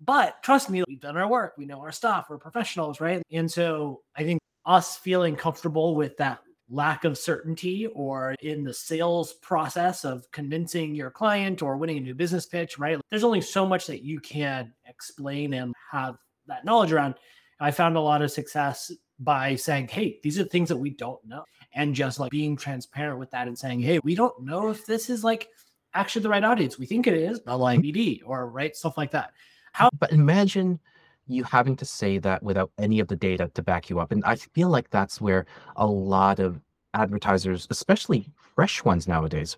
but 0.00 0.42
trust 0.42 0.70
me, 0.70 0.82
we've 0.86 1.00
done 1.00 1.16
our 1.16 1.28
work. 1.28 1.54
We 1.56 1.66
know 1.66 1.80
our 1.80 1.92
stuff. 1.92 2.26
We're 2.28 2.38
professionals, 2.38 3.00
right? 3.00 3.22
And 3.32 3.50
so 3.50 4.00
I 4.16 4.24
think 4.24 4.40
us 4.66 4.96
feeling 4.96 5.36
comfortable 5.36 5.94
with 5.94 6.16
that 6.16 6.40
lack 6.70 7.04
of 7.04 7.18
certainty 7.18 7.86
or 7.88 8.34
in 8.40 8.64
the 8.64 8.72
sales 8.72 9.34
process 9.34 10.04
of 10.04 10.30
convincing 10.32 10.94
your 10.94 11.10
client 11.10 11.62
or 11.62 11.76
winning 11.76 11.98
a 11.98 12.00
new 12.00 12.14
business 12.14 12.46
pitch, 12.46 12.78
right? 12.78 12.98
There's 13.10 13.24
only 13.24 13.40
so 13.40 13.66
much 13.66 13.86
that 13.86 14.02
you 14.02 14.20
can 14.20 14.72
explain 14.86 15.54
and 15.54 15.74
have 15.90 16.16
that 16.46 16.64
knowledge 16.64 16.92
around. 16.92 17.14
I 17.60 17.70
found 17.70 17.96
a 17.96 18.00
lot 18.00 18.22
of 18.22 18.30
success 18.30 18.90
by 19.20 19.54
saying, 19.56 19.88
hey, 19.88 20.18
these 20.22 20.38
are 20.38 20.44
things 20.44 20.68
that 20.68 20.76
we 20.76 20.90
don't 20.90 21.24
know. 21.24 21.44
And 21.74 21.94
just 21.94 22.18
like 22.18 22.30
being 22.30 22.56
transparent 22.56 23.18
with 23.18 23.30
that 23.32 23.46
and 23.46 23.58
saying, 23.58 23.80
hey, 23.80 24.00
we 24.02 24.14
don't 24.14 24.42
know 24.42 24.70
if 24.70 24.86
this 24.86 25.10
is 25.10 25.22
like 25.22 25.48
actually 25.92 26.22
the 26.22 26.28
right 26.28 26.44
audience. 26.44 26.78
We 26.78 26.86
think 26.86 27.06
it 27.06 27.14
is, 27.14 27.40
but 27.40 27.58
like 27.58 27.80
BD 27.80 28.20
or 28.24 28.48
right, 28.48 28.74
stuff 28.74 28.96
like 28.96 29.10
that. 29.12 29.32
How, 29.74 29.90
but 29.98 30.12
imagine 30.12 30.78
you 31.26 31.42
having 31.42 31.74
to 31.76 31.84
say 31.84 32.18
that 32.18 32.42
without 32.42 32.70
any 32.78 33.00
of 33.00 33.08
the 33.08 33.16
data 33.16 33.50
to 33.54 33.62
back 33.62 33.90
you 33.90 33.98
up. 33.98 34.12
And 34.12 34.24
I 34.24 34.36
feel 34.36 34.68
like 34.68 34.88
that's 34.90 35.20
where 35.20 35.46
a 35.74 35.86
lot 35.86 36.38
of 36.38 36.60
advertisers, 36.94 37.66
especially 37.70 38.30
fresh 38.54 38.84
ones 38.84 39.08
nowadays, 39.08 39.56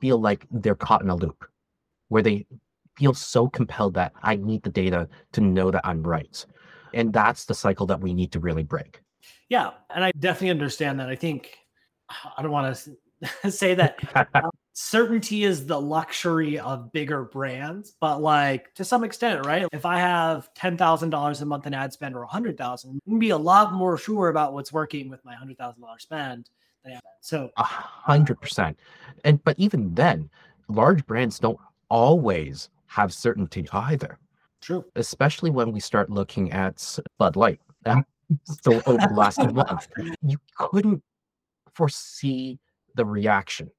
feel 0.00 0.18
like 0.18 0.46
they're 0.50 0.74
caught 0.74 1.02
in 1.02 1.10
a 1.10 1.14
loop. 1.14 1.44
where 2.10 2.22
they 2.22 2.44
feel 2.96 3.14
so 3.14 3.48
compelled 3.48 3.94
that 3.94 4.12
I 4.22 4.36
need 4.36 4.62
the 4.62 4.70
data 4.70 5.08
to 5.32 5.40
know 5.40 5.70
that 5.70 5.86
I'm 5.86 6.02
right. 6.02 6.44
And 6.92 7.12
that's 7.12 7.46
the 7.46 7.54
cycle 7.54 7.86
that 7.86 8.00
we 8.00 8.12
need 8.12 8.30
to 8.32 8.40
really 8.40 8.64
break. 8.64 9.00
Yeah. 9.48 9.70
And 9.94 10.04
I 10.04 10.12
definitely 10.18 10.50
understand 10.50 11.00
that. 11.00 11.08
I 11.08 11.14
think, 11.14 11.56
I 12.36 12.42
don't 12.42 12.50
want 12.50 12.76
to 12.76 12.96
say 13.48 13.74
that 13.74 13.98
uh, 14.34 14.50
certainty 14.72 15.44
is 15.44 15.66
the 15.66 15.80
luxury 15.80 16.58
of 16.58 16.92
bigger 16.92 17.24
brands, 17.24 17.94
but 18.00 18.20
like 18.20 18.74
to 18.74 18.84
some 18.84 19.04
extent, 19.04 19.44
right? 19.46 19.66
If 19.72 19.84
I 19.84 19.98
have 19.98 20.50
$10,000 20.54 21.42
a 21.42 21.44
month 21.44 21.66
in 21.66 21.74
ad 21.74 21.92
spend 21.92 22.14
or 22.14 22.22
a 22.22 22.26
100,000, 22.26 23.00
I'm 23.08 23.18
be 23.18 23.30
a 23.30 23.36
lot 23.36 23.72
more 23.72 23.98
sure 23.98 24.28
about 24.28 24.52
what's 24.52 24.72
working 24.72 25.08
with 25.08 25.24
my 25.24 25.34
$100,000 25.34 25.76
spend. 26.00 26.50
So 27.20 27.50
a 27.56 27.62
hundred 27.62 28.40
percent. 28.40 28.78
And, 29.24 29.42
but 29.44 29.58
even 29.58 29.94
then, 29.94 30.30
large 30.68 31.06
brands 31.06 31.38
don't 31.38 31.58
always 31.90 32.70
have 32.86 33.12
certainty 33.12 33.66
either. 33.72 34.18
True. 34.60 34.84
Especially 34.96 35.50
when 35.50 35.72
we 35.72 35.80
start 35.80 36.10
looking 36.10 36.50
at 36.52 36.98
Bud 37.18 37.36
Light. 37.36 37.60
so 37.84 38.82
over 38.86 39.06
the 39.06 39.14
last 39.14 39.38
month, 39.52 39.88
you 40.22 40.38
couldn't 40.56 41.02
foresee 41.74 42.58
the 42.94 43.04
reaction. 43.04 43.70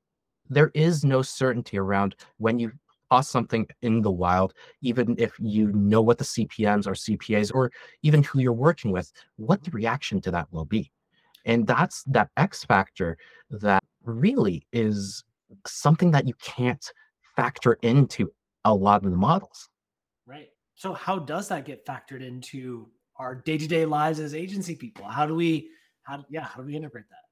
There 0.50 0.71
is 0.74 1.04
no 1.04 1.21
certainty 1.21 1.78
around 1.78 2.15
when 2.38 2.60
you 2.60 2.71
toss 3.12 3.30
something 3.30 3.67
in 3.82 4.02
the 4.02 4.12
wild, 4.12 4.54
even 4.82 5.15
if 5.17 5.34
you 5.39 5.71
know 5.74 6.02
what 6.02 6.17
the 6.17 6.24
CPMs 6.24 6.88
or 6.88 6.91
CPAs 6.91 7.52
or 7.54 7.71
even 8.04 8.24
who 8.24 8.39
you're 8.39 8.54
working 8.54 8.91
with, 8.91 9.12
what 9.36 9.63
the 9.63 9.71
reaction 9.71 10.21
to 10.21 10.32
that 10.32 10.47
will 10.52 10.65
be. 10.65 10.91
And 11.45 11.67
that's 11.67 12.04
that 12.04 12.30
X 12.38 12.63
factor 12.63 13.17
that 13.50 13.84
really 14.04 14.65
is 14.71 15.24
something 15.67 16.12
that 16.12 16.28
you 16.28 16.34
can't 16.41 16.86
factor 17.36 17.74
into 17.82 18.32
a 18.65 18.74
lot 18.74 19.04
of 19.04 19.12
the 19.12 19.17
models. 19.17 19.69
Right. 20.26 20.50
So 20.76 20.93
how 20.93 21.19
does 21.19 21.47
that 21.50 21.65
get 21.65 21.86
factored 21.86 22.26
into 22.26 22.89
our 23.17 23.36
day-to-day 23.36 23.86
lives 23.86 24.19
as 24.19 24.34
agency 24.34 24.76
people? 24.76 25.06
How 25.06 25.26
do 25.26 25.36
we 25.36 25.69
how 26.04 26.24
yeah, 26.30 26.43
how 26.43 26.62
do 26.62 26.65
we 26.65 26.76
integrate 26.76 27.06
that? 27.10 27.26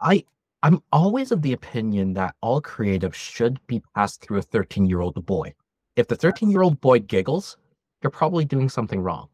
I 0.00 0.24
I'm 0.66 0.82
always 0.90 1.30
of 1.30 1.42
the 1.42 1.52
opinion 1.52 2.12
that 2.14 2.34
all 2.40 2.60
creative 2.60 3.14
should 3.14 3.64
be 3.68 3.80
passed 3.94 4.20
through 4.20 4.38
a 4.38 4.42
13-year-old 4.42 5.24
boy. 5.24 5.54
If 5.94 6.08
the 6.08 6.16
13-year-old 6.16 6.80
boy 6.80 6.98
giggles, 6.98 7.56
you're 8.02 8.10
probably 8.10 8.44
doing 8.44 8.68
something 8.68 9.00
wrong. 9.00 9.28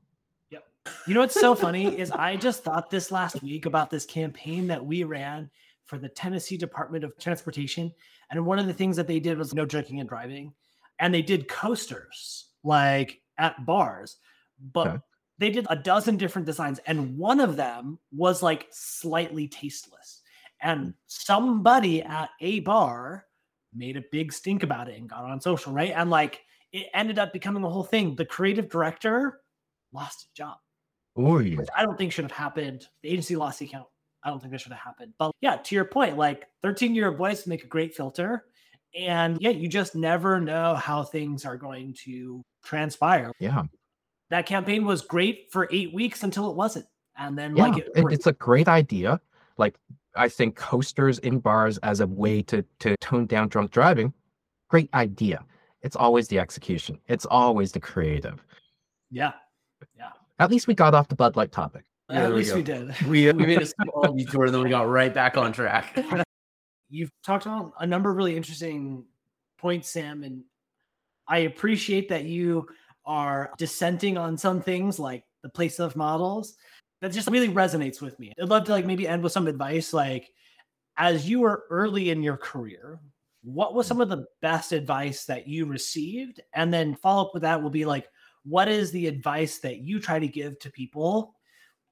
Yep. 0.50 0.64
You 1.06 1.14
know 1.14 1.20
what's 1.20 1.40
so 1.40 1.54
funny 1.54 1.98
is 1.98 2.10
I 2.10 2.36
just 2.36 2.62
thought 2.62 2.90
this 2.90 3.10
last 3.10 3.42
week 3.42 3.64
about 3.64 3.88
this 3.88 4.04
campaign 4.04 4.66
that 4.66 4.84
we 4.84 5.04
ran 5.04 5.48
for 5.86 5.96
the 5.96 6.10
Tennessee 6.10 6.58
Department 6.58 7.02
of 7.02 7.16
Transportation. 7.16 7.90
And 8.30 8.44
one 8.44 8.58
of 8.58 8.66
the 8.66 8.74
things 8.74 8.96
that 8.96 9.06
they 9.06 9.18
did 9.18 9.38
was 9.38 9.54
no 9.54 9.64
drinking 9.64 10.00
and 10.00 10.08
driving 10.10 10.52
and 10.98 11.14
they 11.14 11.22
did 11.22 11.48
coasters 11.48 12.48
like 12.62 13.22
at 13.38 13.64
bars, 13.64 14.18
but 14.72 14.86
okay. 14.86 14.98
they 15.38 15.48
did 15.48 15.66
a 15.70 15.76
dozen 15.76 16.18
different 16.18 16.44
designs, 16.44 16.78
and 16.86 17.16
one 17.16 17.40
of 17.40 17.56
them 17.56 17.98
was 18.14 18.42
like 18.42 18.66
slightly 18.70 19.48
tasteless. 19.48 20.21
And 20.62 20.94
somebody 21.06 22.02
at 22.02 22.30
a 22.40 22.60
bar 22.60 23.26
made 23.74 23.96
a 23.96 24.04
big 24.12 24.32
stink 24.32 24.62
about 24.62 24.88
it 24.88 24.98
and 24.98 25.08
got 25.08 25.24
on 25.24 25.40
social, 25.40 25.72
right? 25.72 25.92
And 25.94 26.10
like 26.10 26.40
it 26.72 26.86
ended 26.94 27.18
up 27.18 27.32
becoming 27.32 27.64
a 27.64 27.70
whole 27.70 27.84
thing. 27.84 28.14
The 28.14 28.24
creative 28.24 28.68
director 28.68 29.40
lost 29.92 30.22
his 30.22 30.30
job. 30.34 30.56
Oy. 31.18 31.54
Which 31.56 31.68
I 31.76 31.82
don't 31.82 31.98
think 31.98 32.12
should 32.12 32.24
have 32.24 32.32
happened. 32.32 32.86
The 33.02 33.10
agency 33.10 33.36
lost 33.36 33.58
the 33.58 33.66
account. 33.66 33.86
I 34.24 34.30
don't 34.30 34.40
think 34.40 34.52
that 34.52 34.60
should 34.60 34.72
have 34.72 34.80
happened. 34.80 35.12
But 35.18 35.32
yeah, 35.40 35.56
to 35.56 35.74
your 35.74 35.84
point, 35.84 36.16
like 36.16 36.46
13 36.62 36.94
year 36.94 37.10
boys 37.12 37.46
make 37.46 37.64
a 37.64 37.66
great 37.66 37.94
filter. 37.94 38.44
And 38.98 39.38
yeah, 39.40 39.50
you 39.50 39.68
just 39.68 39.94
never 39.94 40.40
know 40.40 40.74
how 40.74 41.02
things 41.02 41.44
are 41.44 41.56
going 41.56 41.94
to 42.04 42.42
transpire. 42.64 43.32
Yeah. 43.38 43.64
That 44.30 44.46
campaign 44.46 44.84
was 44.84 45.02
great 45.02 45.48
for 45.50 45.68
eight 45.70 45.92
weeks 45.92 46.22
until 46.22 46.50
it 46.50 46.56
wasn't. 46.56 46.86
And 47.16 47.36
then, 47.36 47.56
yeah, 47.56 47.64
like, 47.64 47.78
it, 47.78 47.90
it's 47.94 48.26
a 48.26 48.32
great 48.32 48.68
idea. 48.68 49.20
Like, 49.58 49.76
I 50.16 50.28
think 50.28 50.56
coasters 50.56 51.18
in 51.20 51.38
bars 51.38 51.78
as 51.78 52.00
a 52.00 52.06
way 52.06 52.42
to, 52.42 52.64
to 52.80 52.96
tone 52.98 53.26
down 53.26 53.48
drunk 53.48 53.70
driving, 53.70 54.12
great 54.68 54.90
idea. 54.94 55.44
It's 55.82 55.96
always 55.96 56.28
the 56.28 56.38
execution, 56.38 56.98
it's 57.08 57.26
always 57.26 57.72
the 57.72 57.80
creative. 57.80 58.44
Yeah. 59.10 59.32
Yeah. 59.96 60.10
At 60.38 60.50
least 60.50 60.66
we 60.66 60.74
got 60.74 60.94
off 60.94 61.08
the 61.08 61.16
Bud 61.16 61.36
Light 61.36 61.52
topic. 61.52 61.84
Yeah, 62.08 62.24
at 62.24 62.34
least 62.34 62.52
we, 62.52 62.60
we 62.60 62.62
did. 62.62 63.00
We, 63.06 63.32
we 63.32 63.46
made 63.46 63.62
a 63.62 63.66
small 63.66 64.12
detour 64.14 64.46
and 64.46 64.54
then 64.54 64.62
we 64.62 64.70
got 64.70 64.88
right 64.88 65.12
back 65.12 65.36
on 65.36 65.52
track 65.52 65.98
you've 66.92 67.10
talked 67.24 67.46
about 67.46 67.72
a 67.80 67.86
number 67.86 68.10
of 68.10 68.16
really 68.16 68.36
interesting 68.36 69.04
points, 69.58 69.88
Sam, 69.88 70.22
and 70.22 70.44
I 71.26 71.38
appreciate 71.38 72.10
that 72.10 72.24
you 72.24 72.68
are 73.06 73.52
dissenting 73.58 74.18
on 74.18 74.36
some 74.36 74.60
things 74.60 74.98
like 74.98 75.24
the 75.42 75.48
place 75.48 75.80
of 75.80 75.96
models. 75.96 76.54
That 77.02 77.12
just 77.12 77.28
really 77.28 77.48
resonates 77.48 78.00
with 78.00 78.18
me. 78.18 78.32
I'd 78.40 78.48
love 78.48 78.64
to 78.64 78.72
like 78.72 78.86
maybe 78.86 79.06
end 79.06 79.22
with 79.22 79.32
some 79.32 79.48
advice, 79.48 79.92
like 79.92 80.30
as 80.96 81.28
you 81.28 81.40
were 81.40 81.64
early 81.68 82.10
in 82.10 82.22
your 82.22 82.36
career, 82.36 83.00
what 83.42 83.74
was 83.74 83.88
some 83.88 84.00
of 84.00 84.08
the 84.08 84.24
best 84.40 84.70
advice 84.70 85.24
that 85.24 85.48
you 85.48 85.66
received? 85.66 86.40
And 86.54 86.72
then 86.72 86.94
follow 86.94 87.26
up 87.26 87.34
with 87.34 87.42
that 87.42 87.60
will 87.60 87.70
be 87.70 87.84
like, 87.84 88.08
what 88.44 88.68
is 88.68 88.92
the 88.92 89.08
advice 89.08 89.58
that 89.58 89.78
you 89.78 89.98
try 89.98 90.20
to 90.20 90.28
give 90.28 90.58
to 90.60 90.70
people, 90.70 91.34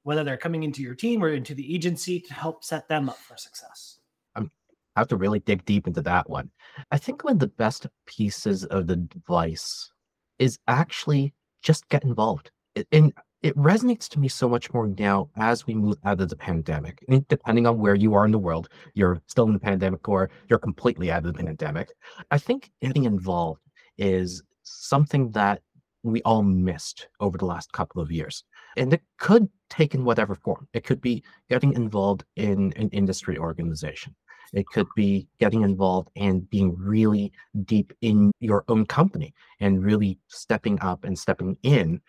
whether 0.05 0.23
they're 0.23 0.37
coming 0.37 0.63
into 0.63 0.81
your 0.81 0.95
team 0.95 1.23
or 1.25 1.31
into 1.31 1.55
the 1.55 1.75
agency 1.75 2.21
to 2.21 2.35
help 2.35 2.63
set 2.63 2.89
them 2.89 3.09
up 3.09 3.19
for 3.19 3.37
success? 3.37 3.99
I'm 4.37 4.51
have 4.97 5.09
to 5.09 5.17
really 5.17 5.41
dig 5.41 5.65
deep 5.65 5.89
into 5.89 6.03
that 6.03 6.31
one. 6.31 6.51
I 6.93 6.99
think 6.99 7.25
one 7.25 7.33
of 7.33 7.39
the 7.41 7.49
best 7.49 7.87
pieces 8.07 8.65
of 8.67 8.87
the 8.87 8.95
advice 8.95 9.91
is 10.39 10.59
actually 10.69 11.35
just 11.63 11.89
get 11.89 12.05
involved. 12.05 12.53
And 12.93 13.13
it 13.43 13.57
resonates 13.57 14.09
to 14.09 14.21
me 14.21 14.29
so 14.29 14.49
much 14.49 14.73
more 14.73 14.87
now 14.87 15.31
as 15.37 15.67
we 15.67 15.75
move 15.75 15.97
out 16.05 16.21
of 16.21 16.29
the 16.29 16.37
pandemic. 16.37 17.05
And 17.09 17.27
depending 17.29 17.67
on 17.67 17.79
where 17.79 17.95
you 17.95 18.15
are 18.15 18.25
in 18.25 18.33
the 18.33 18.39
world, 18.39 18.69
you're 18.95 19.23
still 19.27 19.47
in 19.47 19.55
the 19.55 19.61
pandemic 19.61 20.09
or 20.09 20.31
you're 20.49 20.59
completely 20.59 21.11
out 21.11 21.25
of 21.25 21.35
the 21.35 21.43
pandemic. 21.45 21.93
I 22.31 22.39
think 22.39 22.71
getting 22.83 23.05
involved 23.05 23.63
is 23.97 24.43
something 24.63 25.31
that 25.33 25.63
we 26.03 26.23
all 26.23 26.43
missed 26.43 27.09
over 27.21 27.39
the 27.39 27.47
last 27.47 27.73
couple 27.73 28.01
of 28.01 28.11
years. 28.11 28.45
And 28.77 28.93
it 28.93 29.03
could 29.19 29.49
take 29.69 29.95
in 29.95 30.05
whatever 30.05 30.35
form. 30.35 30.69
It 30.73 30.85
could 30.85 31.01
be 31.01 31.23
getting 31.49 31.73
involved 31.75 32.25
in 32.37 32.73
an 32.77 32.89
industry 32.91 33.39
organization. 33.39 34.15
It 34.53 34.67
could 34.67 34.87
be 34.97 35.29
getting 35.39 35.63
involved 35.63 36.11
and 36.17 36.49
being 36.51 36.77
really 36.77 37.33
deep 37.65 37.93
in 38.01 38.33
your 38.41 38.65
own 38.69 38.85
company 38.87 39.33
and 39.61 39.85
really 39.85 40.19
stepping 40.29 40.81
up 40.81 41.05
and 41.05 41.19
stepping 41.19 41.57
in 41.63 42.01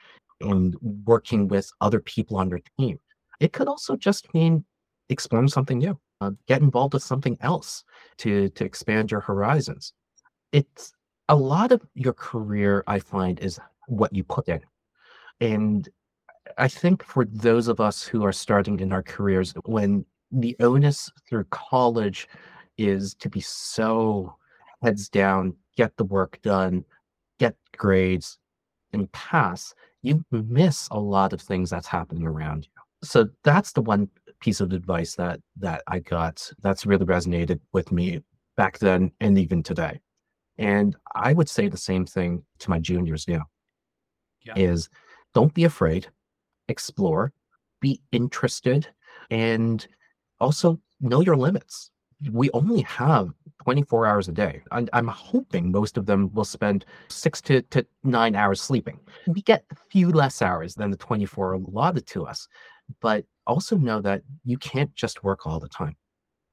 and 0.42 0.76
working 1.06 1.48
with 1.48 1.72
other 1.82 2.00
people 2.00 2.38
on 2.38 2.50
your 2.50 2.62
team. 2.78 3.00
It 3.40 3.54
could 3.54 3.68
also 3.68 3.96
just 3.96 4.34
mean 4.34 4.66
exploring 5.10 5.48
something 5.48 5.80
new, 5.80 6.00
uh, 6.22 6.32
get 6.48 6.62
involved 6.62 6.94
with 6.94 7.04
something 7.04 7.38
else 7.42 7.84
to, 8.18 8.50
to 8.50 8.66
expand 8.66 9.12
your 9.12 9.22
horizons. 9.22 9.94
It's 10.52 10.94
a 11.30 11.36
lot 11.36 11.72
of 11.72 11.82
your 11.96 12.14
career, 12.14 12.84
I 12.88 13.00
find, 13.00 13.40
is 13.40 13.60
what 13.88 14.14
you 14.14 14.24
put 14.24 14.48
in. 14.48 14.62
And 15.40 15.90
I 16.58 16.68
think 16.68 17.04
for 17.04 17.26
those 17.26 17.68
of 17.68 17.80
us 17.80 18.04
who 18.04 18.24
are 18.24 18.34
starting 18.34 18.80
in 18.80 18.92
our 18.92 19.04
careers, 19.04 19.54
when 19.66 20.06
the 20.32 20.56
onus 20.60 21.12
through 21.28 21.46
college 21.46 22.28
is 22.78 23.14
to 23.16 23.30
be 23.30 23.42
so 23.42 24.36
heads 24.82 25.10
down, 25.10 25.56
get 25.78 25.96
the 25.98 26.04
work 26.04 26.40
done, 26.42 26.84
get 27.40 27.56
grades, 27.78 28.38
and 28.94 29.12
pass, 29.12 29.74
you 30.02 30.24
miss 30.32 30.88
a 30.92 31.00
lot 31.00 31.34
of 31.34 31.42
things 31.42 31.70
that's 31.70 31.88
happening 31.88 32.26
around 32.26 32.66
you. 32.66 32.82
So 33.04 33.28
that's 33.44 33.72
the 33.72 33.82
one 33.82 34.10
piece 34.40 34.60
of 34.60 34.74
advice 34.74 35.16
that 35.16 35.40
that 35.58 35.84
I 35.88 36.00
got 36.00 36.52
that's 36.62 36.86
really 36.86 37.06
resonated 37.06 37.60
with 37.74 37.92
me 37.92 38.22
back 38.58 38.80
then 38.80 39.12
and 39.20 39.38
even 39.38 39.64
today. 39.64 40.00
And 40.58 40.96
I 41.16 41.34
would 41.34 41.50
say 41.50 41.68
the 41.68 41.78
same 41.78 42.06
thing 42.06 42.44
to 42.60 42.70
my 42.70 42.80
juniors 42.80 43.28
now. 43.28 43.46
Yeah. 44.44 44.54
Is 44.56 44.90
don't 45.34 45.54
be 45.54 45.64
afraid, 45.64 46.08
explore, 46.68 47.32
be 47.80 48.02
interested, 48.12 48.88
and 49.30 49.88
also 50.40 50.80
know 51.00 51.22
your 51.22 51.38
limits. 51.38 51.92
We 52.32 52.50
only 52.52 52.82
have 52.82 53.30
24 53.64 54.06
hours 54.08 54.28
a 54.28 54.32
day. 54.32 54.62
And 54.72 54.90
I'm 54.94 55.08
hoping 55.08 55.72
most 55.72 55.98
of 55.98 56.06
them 56.06 56.32
will 56.34 56.46
spend 56.46 56.86
six 57.10 57.42
to, 57.44 57.62
to 57.64 57.86
nine 58.04 58.36
hours 58.36 58.62
sleeping. 58.62 59.00
We 59.28 59.42
get 59.42 59.66
a 59.72 59.76
few 59.90 60.12
less 60.12 60.42
hours 60.42 60.76
than 60.76 60.92
the 60.92 60.98
24 60.98 61.54
allotted 61.54 62.08
to 62.08 62.26
us. 62.26 62.48
But 63.02 63.26
also 63.48 63.78
know 63.78 64.02
that 64.02 64.22
you 64.44 64.58
can't 64.58 64.94
just 64.96 65.24
work 65.24 65.46
all 65.46 65.60
the 65.60 65.70
time. 65.70 65.96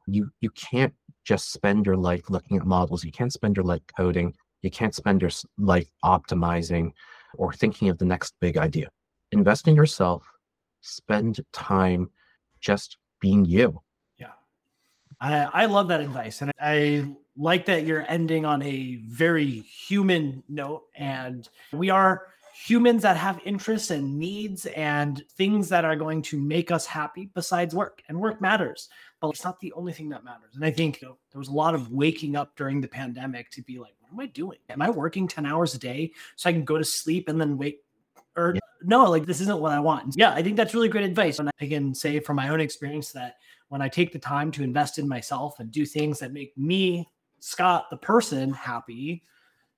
You 0.07 0.31
you 0.41 0.51
can't 0.51 0.95
just 1.25 1.53
spend 1.53 1.85
your 1.87 1.97
life 1.97 2.31
looking 2.31 2.57
at 2.57 2.67
models. 2.67 3.05
You 3.05 3.13
can't 3.13 3.33
spend 3.33 3.57
your 3.57 3.65
life 3.65 3.83
coding. 3.97 4.35
You 4.63 4.71
can't 4.71 4.95
spend 4.95 5.23
your 5.23 5.31
life 5.59 5.89
optimizing 6.05 6.93
or 7.37 7.53
thinking 7.53 7.89
of 7.89 7.99
the 7.99 8.05
next 8.05 8.35
big 8.41 8.57
idea. 8.57 8.89
Invest 9.33 9.69
in 9.69 9.77
yourself. 9.77 10.27
Spend 10.81 11.41
time 11.53 12.11
just 12.61 12.97
being 13.21 13.45
you. 13.45 13.81
I, 15.21 15.45
I 15.45 15.67
love 15.67 15.89
that 15.89 16.01
advice. 16.01 16.43
And 16.43 16.53
I 16.61 17.07
like 17.37 17.67
that 17.67 17.85
you're 17.85 18.05
ending 18.09 18.45
on 18.45 18.63
a 18.63 18.97
very 19.07 19.61
human 19.61 20.43
note. 20.49 20.85
And 20.97 21.49
we 21.73 21.91
are 21.91 22.27
humans 22.67 23.03
that 23.03 23.17
have 23.17 23.41
interests 23.45 23.91
and 23.91 24.19
needs 24.19 24.67
and 24.67 25.23
things 25.37 25.69
that 25.69 25.85
are 25.85 25.95
going 25.95 26.21
to 26.21 26.41
make 26.41 26.73
us 26.73 26.85
happy 26.87 27.31
besides 27.35 27.75
work. 27.75 28.03
And 28.09 28.21
work 28.21 28.41
matters, 28.41 28.89
but 29.21 29.29
it's 29.29 29.45
not 29.45 29.61
the 29.61 29.73
only 29.75 29.93
thing 29.93 30.09
that 30.09 30.25
matters. 30.25 30.55
And 30.55 30.65
I 30.65 30.71
think 30.71 31.01
you 31.01 31.09
know, 31.09 31.19
there 31.33 31.39
was 31.39 31.49
a 31.49 31.53
lot 31.53 31.75
of 31.75 31.91
waking 31.93 32.37
up 32.37 32.57
during 32.57 32.81
the 32.81 32.89
pandemic 32.89 33.51
to 33.51 33.63
be 33.63 33.79
like, 33.79 33.95
what 34.01 34.13
am 34.13 34.21
I 34.21 34.27
doing? 34.27 34.59
Am 34.71 34.83
I 34.83 34.91
working 34.91 35.29
10 35.29 35.47
hours 35.47 35.75
a 35.75 35.79
day 35.79 36.13
so 36.37 36.51
I 36.51 36.53
can 36.53 36.65
go 36.65 36.79
to 36.79 36.85
sleep 36.85 37.29
and 37.29 37.41
then 37.41 37.59
wake? 37.59 37.81
Or 38.37 38.55
yeah. 38.55 38.61
no, 38.83 39.11
like 39.11 39.27
this 39.27 39.41
isn't 39.41 39.61
what 39.61 39.73
I 39.73 39.81
want. 39.81 40.15
Yeah, 40.17 40.33
I 40.33 40.43
think 40.43 40.57
that's 40.57 40.75
really 40.75 40.89
great 40.89 41.05
advice. 41.05 41.39
And 41.39 41.51
I 41.61 41.67
can 41.67 41.95
say 41.95 42.21
from 42.21 42.37
my 42.37 42.49
own 42.49 42.61
experience 42.61 43.13
that 43.13 43.37
when 43.69 43.83
I 43.83 43.89
take 43.89 44.13
the 44.13 44.19
time 44.19 44.51
to 44.53 44.63
invest 44.63 44.99
in 44.99 45.09
myself 45.09 45.61
and 45.61 45.71
do 45.71 45.85
things 45.85 46.19
that 46.21 46.33
make 46.33 46.57
me, 46.57 47.09
Scott, 47.41 47.87
the 47.91 47.97
person, 47.97 48.53
happy, 48.53 49.23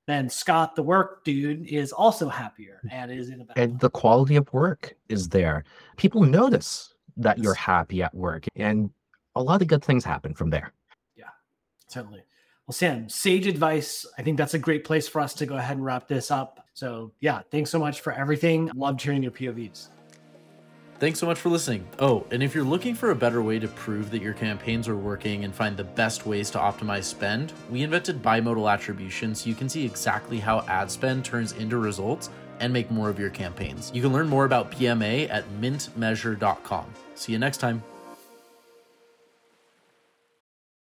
then 0.06 0.28
Scott, 0.28 0.74
the 0.76 0.82
work 0.82 1.24
dude, 1.24 1.66
is 1.66 1.92
also 1.92 2.28
happier 2.28 2.80
mm. 2.84 2.92
and 2.92 3.10
is 3.12 3.28
in 3.28 3.40
a 3.40 3.44
better. 3.44 3.60
And 3.60 3.78
the 3.80 3.90
quality 3.90 4.36
of 4.36 4.52
work 4.52 4.94
is 5.08 5.28
there. 5.28 5.64
People 5.96 6.22
notice 6.22 6.94
that 7.16 7.38
you're 7.38 7.54
happy 7.54 8.02
at 8.02 8.14
work, 8.14 8.46
and 8.56 8.90
a 9.34 9.42
lot 9.42 9.62
of 9.62 9.68
good 9.68 9.84
things 9.84 10.04
happen 10.04 10.34
from 10.34 10.50
there. 10.50 10.72
Yeah, 11.16 11.24
certainly. 11.86 12.22
Well, 12.66 12.72
Sam, 12.72 13.08
sage 13.08 13.46
advice. 13.46 14.06
I 14.16 14.22
think 14.22 14.38
that's 14.38 14.54
a 14.54 14.58
great 14.58 14.84
place 14.84 15.08
for 15.08 15.20
us 15.20 15.34
to 15.34 15.46
go 15.46 15.56
ahead 15.56 15.76
and 15.76 15.84
wrap 15.84 16.08
this 16.08 16.30
up. 16.30 16.66
So, 16.72 17.12
yeah, 17.20 17.42
thanks 17.50 17.68
so 17.68 17.78
much 17.78 18.00
for 18.00 18.12
everything. 18.12 18.70
Loved 18.74 19.02
hearing 19.02 19.22
your 19.22 19.32
POVs. 19.32 19.88
Thanks 21.00 21.18
so 21.18 21.24
much 21.24 21.40
for 21.40 21.48
listening. 21.48 21.88
Oh, 21.98 22.26
and 22.30 22.42
if 22.42 22.54
you're 22.54 22.62
looking 22.62 22.94
for 22.94 23.10
a 23.10 23.16
better 23.16 23.40
way 23.40 23.58
to 23.58 23.68
prove 23.68 24.10
that 24.10 24.20
your 24.20 24.34
campaigns 24.34 24.86
are 24.86 24.98
working 24.98 25.44
and 25.44 25.54
find 25.54 25.74
the 25.74 25.82
best 25.82 26.26
ways 26.26 26.50
to 26.50 26.58
optimize 26.58 27.04
spend, 27.04 27.54
we 27.70 27.80
invented 27.80 28.22
bimodal 28.22 28.70
attribution 28.70 29.34
so 29.34 29.48
you 29.48 29.54
can 29.54 29.66
see 29.66 29.82
exactly 29.82 30.38
how 30.38 30.60
ad 30.68 30.90
spend 30.90 31.24
turns 31.24 31.52
into 31.52 31.78
results 31.78 32.28
and 32.58 32.70
make 32.70 32.90
more 32.90 33.08
of 33.08 33.18
your 33.18 33.30
campaigns. 33.30 33.90
You 33.94 34.02
can 34.02 34.12
learn 34.12 34.28
more 34.28 34.44
about 34.44 34.70
BMA 34.72 35.30
at 35.30 35.48
mintmeasure.com. 35.58 36.92
See 37.14 37.32
you 37.32 37.38
next 37.38 37.58
time. 37.58 37.82